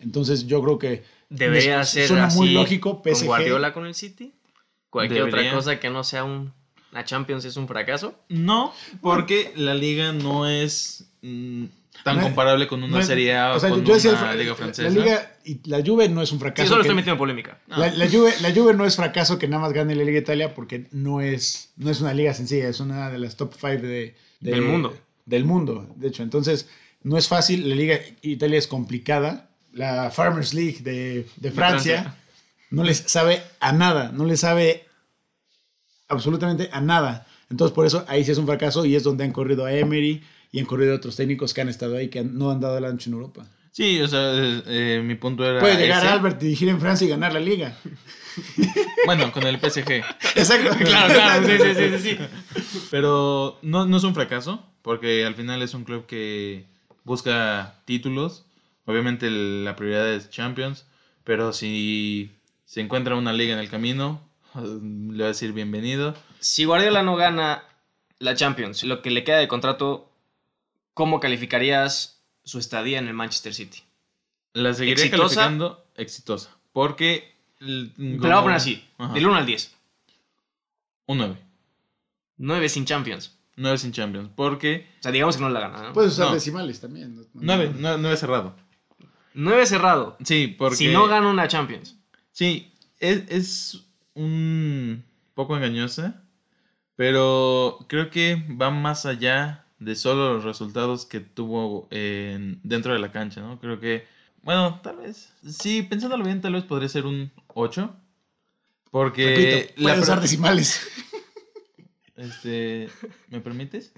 Entonces 0.00 0.46
yo 0.46 0.62
creo 0.62 0.78
que 0.78 1.02
Debería 1.28 1.84
ser 1.84 2.08
suena 2.08 2.26
así 2.26 2.38
muy 2.38 2.50
lógico 2.50 3.02
con 3.02 3.14
PSG. 3.14 3.26
Guardiola 3.26 3.72
con 3.72 3.86
el 3.86 3.94
City. 3.94 4.32
Cualquier 4.88 5.24
Debería. 5.26 5.50
otra 5.50 5.56
cosa 5.56 5.80
que 5.80 5.90
no 5.90 6.02
sea 6.04 6.24
un, 6.24 6.52
una 6.90 7.04
Champions 7.04 7.44
es 7.44 7.56
un 7.56 7.68
fracaso. 7.68 8.18
No, 8.28 8.72
porque 9.00 9.52
la 9.56 9.74
liga 9.74 10.12
no 10.12 10.48
es 10.48 11.09
mm, 11.22 11.64
tan 12.04 12.16
No 12.16 12.22
comparable 12.22 12.66
con 12.66 12.82
una 12.82 12.98
No 12.98 13.02
Serie 13.04 13.36
A 13.36 13.54
o, 13.54 13.60
sea, 13.60 13.70
con 13.70 13.84
yo 13.84 13.94
decía 13.94 14.10
el 14.10 14.16
una 14.16 14.34
liga 14.34 14.50
la- 14.50 14.56
francesa. 14.56 14.88
La 14.88 14.94
liga 15.00 15.32
y 15.44 15.60
la 15.68 15.82
Juve 15.84 16.08
no 16.08 16.22
es 16.22 16.32
un 16.32 16.38
Sí, 16.38 16.42
fracaso. 16.42 16.68
solo 16.68 16.78
que- 16.82 16.88
estoy 16.88 16.96
metiendo 16.96 17.12
en 17.14 17.18
polémica. 17.18 17.58
La, 17.68 17.90
la 17.92 18.08
Juve, 18.08 18.32
la 18.40 18.52
Juve 18.54 18.74
no 18.74 18.84
es 18.86 18.96
fracaso 18.96 19.38
que 19.38 19.48
nada 19.48 19.62
más 19.62 19.72
gane 19.72 19.94
la 19.94 20.04
Liga 20.04 20.18
Italia 20.20 20.54
porque 20.54 20.86
no 20.92 21.20
es, 21.20 21.72
no 21.76 21.90
es 21.90 22.00
una 22.00 22.14
liga 22.14 22.32
sencilla, 22.34 22.68
es 22.68 22.80
una 22.80 23.10
de 23.10 23.18
las 23.18 23.36
top 23.36 23.54
5 23.54 23.82
de, 23.82 23.88
de- 23.88 24.14
Del 24.40 24.62
mundo. 24.62 24.96
Del 25.26 25.44
mundo, 25.44 25.92
de 25.96 26.08
hecho. 26.08 26.22
Entonces, 26.22 26.68
no 27.02 27.16
es 27.18 27.28
fácil. 27.28 27.68
La 27.68 27.74
Liga 27.74 27.98
Italia 28.22 28.58
es 28.58 28.66
complicada. 28.66 29.50
La 29.72 30.10
Farmers 30.10 30.52
League 30.54 30.80
de, 30.80 31.26
de 31.36 31.50
Francia, 31.52 32.02
Francia. 32.02 32.20
no 32.70 32.82
les 32.82 32.98
sabe 32.98 33.40
a 33.60 33.70
nada, 33.72 34.10
no 34.12 34.24
les 34.24 34.40
sabe 34.40 34.86
absolutamente 36.08 36.68
a 36.72 36.80
nada. 36.80 37.26
Entonces, 37.50 37.74
por 37.74 37.86
eso 37.86 38.04
ahí 38.08 38.24
sí 38.24 38.30
es 38.32 38.38
un 38.38 38.46
fracaso 38.46 38.84
y 38.84 38.94
es 38.96 39.02
donde 39.02 39.24
han 39.24 39.32
corrido 39.32 39.64
a 39.64 39.72
Emery 39.72 40.22
y 40.52 40.58
han 40.60 40.66
corrido 40.66 40.92
a 40.92 40.96
otros 40.96 41.16
técnicos 41.16 41.54
que 41.54 41.60
han 41.60 41.68
estado 41.68 41.96
ahí 41.96 42.08
que 42.08 42.20
han- 42.20 42.36
no 42.38 42.50
han 42.50 42.60
dado 42.60 42.78
el 42.78 42.84
ancho 42.84 43.08
en 43.10 43.14
Europa. 43.14 43.46
Sí, 43.72 44.00
o 44.00 44.08
sea, 44.08 44.32
eh, 44.34 44.62
eh, 44.66 45.02
mi 45.04 45.14
punto 45.14 45.44
era. 45.48 45.60
Puede 45.60 45.76
llegar 45.78 46.02
ese. 46.02 46.12
Albert, 46.12 46.40
dirigir 46.40 46.68
en 46.68 46.80
Francia 46.80 47.06
y 47.06 47.10
ganar 47.10 47.32
la 47.32 47.40
liga. 47.40 47.76
Bueno, 49.06 49.32
con 49.32 49.44
el 49.44 49.58
PSG. 49.58 49.90
Exacto. 50.36 50.70
Claro, 50.84 51.12
claro, 51.14 51.46
sí, 51.46 51.52
sí, 51.58 51.74
sí, 51.74 51.98
sí, 51.98 52.16
sí. 52.16 52.78
Pero 52.90 53.58
no, 53.62 53.86
no 53.86 53.96
es 53.96 54.04
un 54.04 54.14
fracaso, 54.14 54.64
porque 54.82 55.24
al 55.24 55.34
final 55.34 55.62
es 55.62 55.74
un 55.74 55.84
club 55.84 56.06
que 56.06 56.66
busca 57.04 57.74
títulos. 57.86 58.44
Obviamente 58.86 59.30
la 59.30 59.76
prioridad 59.76 60.08
es 60.12 60.30
Champions, 60.30 60.84
pero 61.24 61.52
si 61.52 62.30
se 62.64 62.80
encuentra 62.80 63.14
una 63.16 63.32
liga 63.32 63.52
en 63.52 63.58
el 63.60 63.68
camino, 63.70 64.20
le 64.54 65.18
va 65.18 65.24
a 65.26 65.28
decir 65.28 65.52
bienvenido. 65.52 66.14
Si 66.40 66.64
Guardiola 66.64 67.02
no 67.02 67.14
gana 67.16 67.62
la 68.18 68.34
Champions, 68.34 68.82
lo 68.84 69.00
que 69.02 69.10
le 69.10 69.22
queda 69.22 69.38
de 69.38 69.48
contrato, 69.48 70.09
¿cómo 70.94 71.20
calificarías 71.20 72.22
su 72.44 72.58
estadía 72.58 72.98
en 72.98 73.08
el 73.08 73.14
Manchester 73.14 73.54
City? 73.54 73.82
La 74.52 74.74
seguiré 74.74 75.00
¿Exitosa? 75.02 75.34
calificando 75.34 75.86
exitosa, 75.96 76.56
porque... 76.72 77.36
Te 77.58 77.64
como- 77.94 78.26
la 78.28 78.34
voy 78.36 78.38
a 78.38 78.42
poner 78.42 78.56
así, 78.56 78.84
Ajá. 78.98 79.12
del 79.12 79.26
1 79.26 79.36
al 79.36 79.46
10. 79.46 79.76
Un 81.06 81.18
9. 81.18 81.36
9 82.38 82.68
sin 82.68 82.84
Champions. 82.86 83.36
9 83.56 83.78
sin 83.78 83.92
Champions, 83.92 84.30
porque... 84.34 84.88
O 85.00 85.02
sea, 85.02 85.12
digamos 85.12 85.36
que 85.36 85.42
no 85.42 85.50
la 85.50 85.60
gana. 85.60 85.82
¿no? 85.82 85.92
Puedes 85.92 86.12
usar 86.12 86.28
No. 86.28 86.34
decimales 86.34 86.80
también. 86.80 87.16
¿no? 87.16 87.22
9, 87.34 87.74
9 87.78 88.16
cerrado. 88.16 88.56
9 89.34 89.66
cerrado. 89.66 90.16
Sí, 90.24 90.48
porque... 90.58 90.76
Si 90.76 90.88
no 90.88 91.06
gana 91.06 91.28
una 91.28 91.46
Champions. 91.48 91.96
Sí, 92.32 92.72
es, 92.98 93.24
es 93.28 93.84
un 94.14 95.04
poco 95.34 95.56
engañosa, 95.56 96.22
pero 96.96 97.78
creo 97.88 98.08
que 98.10 98.36
va 98.60 98.70
más 98.70 99.04
allá 99.06 99.66
de 99.80 99.96
solo 99.96 100.34
los 100.34 100.44
resultados 100.44 101.06
que 101.06 101.20
tuvo 101.20 101.88
en- 101.90 102.60
dentro 102.62 102.92
de 102.92 102.98
la 103.00 103.10
cancha, 103.10 103.40
¿no? 103.40 103.58
Creo 103.58 103.80
que, 103.80 104.06
bueno, 104.42 104.80
tal 104.82 104.98
vez, 104.98 105.34
sí, 105.48 105.82
pensándolo 105.82 106.24
bien, 106.24 106.40
tal 106.40 106.52
vez 106.52 106.64
podría 106.64 106.88
ser 106.88 107.06
un 107.06 107.32
8, 107.48 107.94
porque... 108.90 109.26
Repito, 109.26 109.82
la 109.82 110.00
usar 110.00 110.20
decimales. 110.20 110.86
este, 112.16 112.88
¿me 113.28 113.40
permites? 113.40 113.92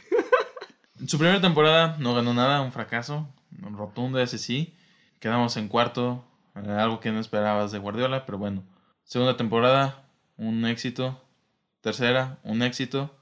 Su 1.06 1.18
primera 1.18 1.40
temporada 1.40 1.96
no 1.98 2.14
ganó 2.14 2.32
nada, 2.32 2.60
un 2.62 2.72
fracaso, 2.72 3.28
rotundo 3.60 4.20
ese 4.20 4.38
sí. 4.38 4.74
Quedamos 5.18 5.56
en 5.56 5.68
cuarto, 5.68 6.24
algo 6.54 7.00
que 7.00 7.10
no 7.12 7.20
esperabas 7.20 7.72
de 7.72 7.78
Guardiola, 7.78 8.24
pero 8.24 8.38
bueno. 8.38 8.62
Segunda 9.04 9.36
temporada, 9.36 10.04
un 10.36 10.64
éxito. 10.64 11.20
Tercera, 11.80 12.38
un 12.44 12.62
éxito. 12.62 13.12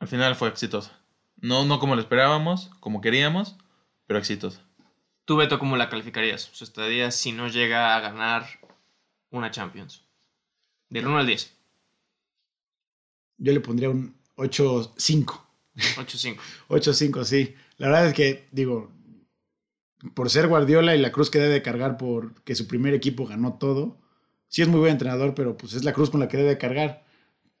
Al 0.00 0.08
final 0.08 0.34
fue 0.34 0.48
exitosa. 0.48 0.98
No, 1.42 1.64
no 1.64 1.80
como 1.80 1.96
lo 1.96 2.00
esperábamos, 2.00 2.70
como 2.78 3.00
queríamos, 3.00 3.56
pero 4.06 4.18
exitosa. 4.18 4.64
¿Tú, 5.24 5.36
Beto, 5.36 5.58
cómo 5.58 5.76
la 5.76 5.90
calificarías? 5.90 6.48
Su 6.52 6.62
estadía 6.62 7.10
si 7.10 7.32
no 7.32 7.48
llega 7.48 7.96
a 7.96 8.00
ganar 8.00 8.46
una 9.30 9.50
Champions. 9.50 10.04
Del 10.88 11.06
1 11.06 11.18
al 11.18 11.26
10. 11.26 11.52
Yo 13.38 13.52
le 13.52 13.58
pondría 13.58 13.90
un 13.90 14.14
8-5. 14.36 15.40
8-5. 15.96 16.38
8-5, 16.68 17.24
sí. 17.24 17.56
La 17.76 17.88
verdad 17.88 18.06
es 18.06 18.14
que, 18.14 18.46
digo, 18.52 18.92
por 20.14 20.30
ser 20.30 20.46
Guardiola 20.46 20.94
y 20.94 21.00
la 21.00 21.10
cruz 21.10 21.28
que 21.28 21.40
debe 21.40 21.54
de 21.54 21.62
cargar 21.62 21.96
por 21.96 22.40
que 22.42 22.54
su 22.54 22.68
primer 22.68 22.94
equipo 22.94 23.26
ganó 23.26 23.54
todo, 23.54 23.98
sí 24.46 24.62
es 24.62 24.68
muy 24.68 24.78
buen 24.78 24.92
entrenador, 24.92 25.34
pero 25.34 25.56
pues 25.56 25.72
es 25.72 25.82
la 25.82 25.92
cruz 25.92 26.10
con 26.10 26.20
la 26.20 26.28
que 26.28 26.36
debe 26.36 26.50
de 26.50 26.58
cargar. 26.58 27.04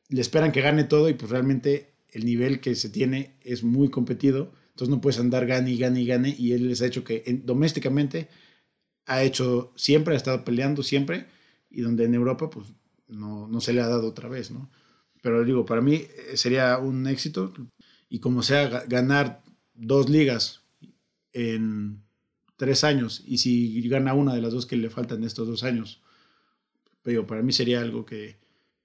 Le 0.08 0.20
esperan 0.20 0.52
que 0.52 0.60
gane 0.60 0.84
todo 0.84 1.08
y 1.08 1.14
pues 1.14 1.32
realmente 1.32 1.91
el 2.12 2.24
nivel 2.26 2.60
que 2.60 2.74
se 2.76 2.90
tiene 2.90 3.36
es 3.42 3.62
muy 3.64 3.90
competido. 3.90 4.52
Entonces 4.70 4.90
no 4.90 5.00
puedes 5.00 5.20
andar 5.20 5.46
gane 5.46 5.72
y 5.72 5.78
gane 5.78 6.02
y 6.02 6.06
gane. 6.06 6.34
Y 6.38 6.52
él 6.52 6.68
les 6.68 6.82
ha 6.82 6.86
hecho 6.86 7.04
que 7.04 7.22
en- 7.26 7.46
domésticamente 7.46 8.28
ha 9.06 9.22
hecho 9.22 9.72
siempre, 9.76 10.14
ha 10.14 10.16
estado 10.16 10.44
peleando 10.44 10.82
siempre. 10.82 11.26
Y 11.70 11.80
donde 11.82 12.04
en 12.04 12.14
Europa 12.14 12.50
pues 12.50 12.66
no, 13.08 13.48
no 13.48 13.60
se 13.60 13.72
le 13.72 13.80
ha 13.80 13.88
dado 13.88 14.08
otra 14.08 14.28
vez, 14.28 14.50
¿no? 14.50 14.70
Pero 15.22 15.44
digo, 15.44 15.64
para 15.66 15.80
mí 15.80 15.94
eh, 15.96 16.36
sería 16.36 16.78
un 16.78 17.06
éxito. 17.06 17.52
Y 18.08 18.20
como 18.20 18.42
sea, 18.42 18.70
ga- 18.70 18.88
ganar 18.88 19.42
dos 19.74 20.10
ligas 20.10 20.62
en 21.32 22.02
tres 22.56 22.84
años. 22.84 23.22
Y 23.26 23.38
si 23.38 23.88
gana 23.88 24.14
una 24.14 24.34
de 24.34 24.42
las 24.42 24.52
dos 24.52 24.66
que 24.66 24.76
le 24.76 24.90
faltan 24.90 25.24
estos 25.24 25.48
dos 25.48 25.64
años, 25.64 26.02
digo, 27.04 27.26
para 27.26 27.42
mí 27.42 27.52
sería 27.52 27.80
algo 27.80 28.04
que, 28.04 28.38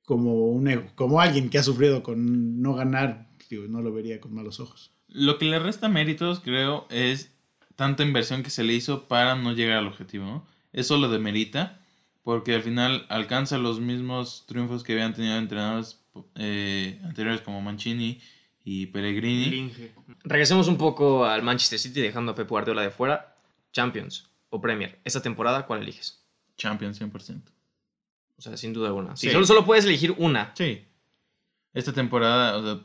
como, 0.08 0.48
un, 0.48 0.70
ego- 0.70 0.89
como 0.96 1.20
alguien 1.20 1.50
que 1.50 1.58
ha 1.58 1.63
sufrido 1.63 2.02
con 2.02 2.62
no 2.62 2.74
ganar, 2.76 3.28
digo, 3.50 3.65
no 3.67 3.82
lo 3.82 3.91
vería 3.91 4.22
con 4.22 4.34
malos 4.34 4.62
ojos. 4.62 4.91
Lo 5.10 5.38
que 5.38 5.43
le 5.46 5.60
resta 5.60 5.89
méritos, 5.89 6.39
creo, 6.39 6.88
es 6.89 7.34
tanta 7.76 8.04
inversión 8.04 8.41
que 8.41 8.50
se 8.50 8.63
le 8.63 8.74
hizo 8.74 9.10
para 9.10 9.36
no 9.36 9.52
llegar 9.52 9.80
al 9.80 9.88
objetivo, 9.88 10.26
¿no? 10.26 10.48
Eso 10.72 10.98
lo 10.98 11.10
demerita, 11.10 11.82
porque 12.24 12.56
al 12.56 12.62
final 12.63 13.06
alcanza 13.10 13.58
los 13.58 13.82
mismos 13.82 14.46
triunfos 14.48 14.84
que 14.86 14.93
habían 14.93 15.13
tenido 15.13 15.36
entrenadores 15.38 16.00
eh, 16.36 17.02
anteriores 17.04 17.41
como 17.41 17.62
Mancini 17.62 18.20
y 18.63 18.86
Pellegrini. 18.88 19.72
Regresemos 20.24 20.70
un 20.70 20.78
poco 20.78 21.26
al 21.26 21.43
Manchester 21.43 21.80
City 21.80 22.00
dejando 22.00 22.32
a 22.32 22.36
Pep 22.36 22.50
Guardiola 22.50 22.82
de 22.82 22.91
fuera. 22.91 23.36
Champions 23.74 24.30
o 24.52 24.62
Premier. 24.62 25.00
Esta 25.04 25.22
temporada, 25.22 25.65
¿cuál 25.67 25.82
eliges? 25.82 26.26
Champions 26.56 26.98
100%. 27.02 27.41
O 28.38 28.41
sea, 28.41 28.56
sin 28.58 28.73
duda 28.73 28.88
alguna. 28.88 29.15
Si 29.15 29.28
Sí. 29.28 29.34
solo, 29.34 29.45
solo 29.45 29.65
puedes 29.65 29.86
elegir 29.86 30.13
una. 30.17 30.54
Sí. 30.56 30.86
Esta 31.73 31.93
temporada, 31.93 32.58
o 32.58 32.63
sea, 32.63 32.80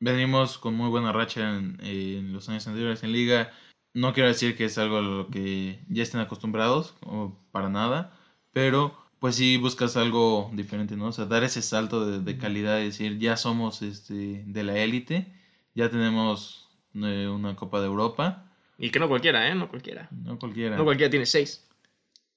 venimos 0.00 0.58
con 0.58 0.74
muy 0.74 0.88
buena 0.88 1.12
racha 1.12 1.56
en, 1.56 1.78
en 1.82 2.32
los 2.32 2.48
años 2.48 2.66
anteriores 2.66 3.02
en 3.02 3.12
liga. 3.12 3.52
No 3.92 4.12
quiero 4.12 4.28
decir 4.28 4.56
que 4.56 4.64
es 4.64 4.76
algo 4.78 4.98
a 4.98 5.02
lo 5.02 5.28
que 5.28 5.80
ya 5.88 6.02
estén 6.02 6.20
acostumbrados, 6.20 6.94
o 7.02 7.38
para 7.52 7.68
nada, 7.68 8.18
pero 8.52 8.98
pues 9.20 9.36
sí 9.36 9.56
buscas 9.56 9.96
algo 9.96 10.50
diferente, 10.52 10.96
¿no? 10.96 11.06
O 11.06 11.12
sea, 11.12 11.24
dar 11.26 11.44
ese 11.44 11.62
salto 11.62 12.04
de, 12.04 12.20
de 12.20 12.36
calidad 12.38 12.80
y 12.80 12.84
decir, 12.86 13.18
ya 13.18 13.36
somos 13.36 13.80
este, 13.82 14.42
de 14.46 14.62
la 14.64 14.76
élite, 14.78 15.32
Ya 15.74 15.88
tenemos 15.90 16.68
eh, 16.94 17.28
una 17.28 17.56
Copa 17.56 17.80
de 17.80 17.86
Europa. 17.86 18.50
Y 18.78 18.90
que 18.90 18.98
no 18.98 19.08
cualquiera, 19.08 19.48
¿eh? 19.48 19.54
No 19.54 19.68
cualquiera. 19.68 20.08
No 20.10 20.38
cualquiera. 20.38 20.76
No 20.76 20.84
cualquiera 20.84 21.10
tiene 21.10 21.26
seis. 21.26 21.66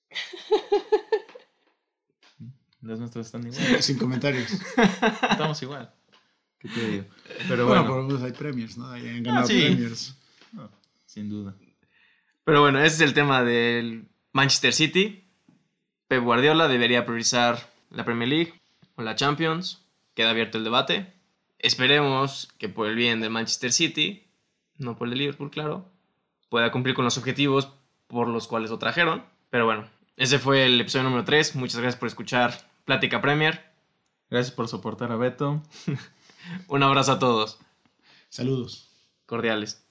Las 2.82 3.00
nuestras 3.00 3.26
están 3.28 3.46
igual. 3.48 3.62
Sin 3.82 3.98
comentarios. 3.98 4.52
Estamos 5.30 5.62
igual. 5.62 5.92
¿Qué 6.60 6.70
te 6.70 6.88
digo? 6.88 7.06
Pero 7.48 7.68
bueno, 7.68 7.84
bueno, 7.84 7.88
por 7.88 7.98
lo 7.98 8.04
menos 8.08 8.24
hay 8.24 8.32
premiers, 8.32 8.78
¿no? 8.78 8.90
Ahí 8.90 9.08
han 9.08 9.24
ganado 9.24 9.48
sí. 9.48 9.62
premiers. 9.62 10.18
no, 10.52 10.70
sin 11.06 11.30
duda. 11.30 11.56
Pero 12.44 12.62
bueno, 12.62 12.80
ese 12.80 12.96
es 12.96 13.02
el 13.02 13.14
tema 13.14 13.44
del 13.44 14.08
Manchester 14.32 14.74
City. 14.74 15.24
Pep 16.08 16.24
Guardiola 16.24 16.68
debería 16.68 17.06
priorizar 17.06 17.70
la 17.90 18.06
Premier 18.06 18.30
League 18.30 18.62
o 18.96 19.02
la 19.02 19.16
Champions. 19.16 19.84
Queda 20.14 20.30
abierto 20.32 20.58
el 20.58 20.64
debate. 20.64 21.14
Esperemos 21.60 22.48
que 22.58 22.70
por 22.70 22.88
el 22.88 22.96
bien 22.96 23.20
del 23.20 23.32
Manchester 23.32 23.74
City, 23.74 24.28
no 24.78 24.98
por 24.98 25.08
el 25.08 25.12
de 25.12 25.18
Liverpool, 25.18 25.52
claro, 25.52 25.92
pueda 26.50 26.72
cumplir 26.72 26.96
con 26.96 27.06
los 27.06 27.18
objetivos 27.18 27.74
por 28.08 28.28
los 28.28 28.48
cuales 28.48 28.70
lo 28.70 28.80
trajeron. 28.80 29.24
Pero 29.50 29.66
bueno, 29.66 29.90
ese 30.16 30.40
fue 30.40 30.66
el 30.66 30.80
episodio 30.80 31.04
número 31.04 31.26
3. 31.26 31.56
Muchas 31.56 31.82
gracias 31.82 32.00
por 32.00 32.08
escuchar 32.08 32.67
Plática 32.88 33.20
Premier. 33.20 33.60
Gracias 34.30 34.56
por 34.56 34.70
soportar 34.70 35.12
a 35.12 35.18
Beto. 35.18 35.62
Un 36.70 36.84
abrazo 36.84 37.12
a 37.12 37.20
todos. 37.20 37.60
Saludos. 38.30 38.90
Cordiales. 39.26 39.86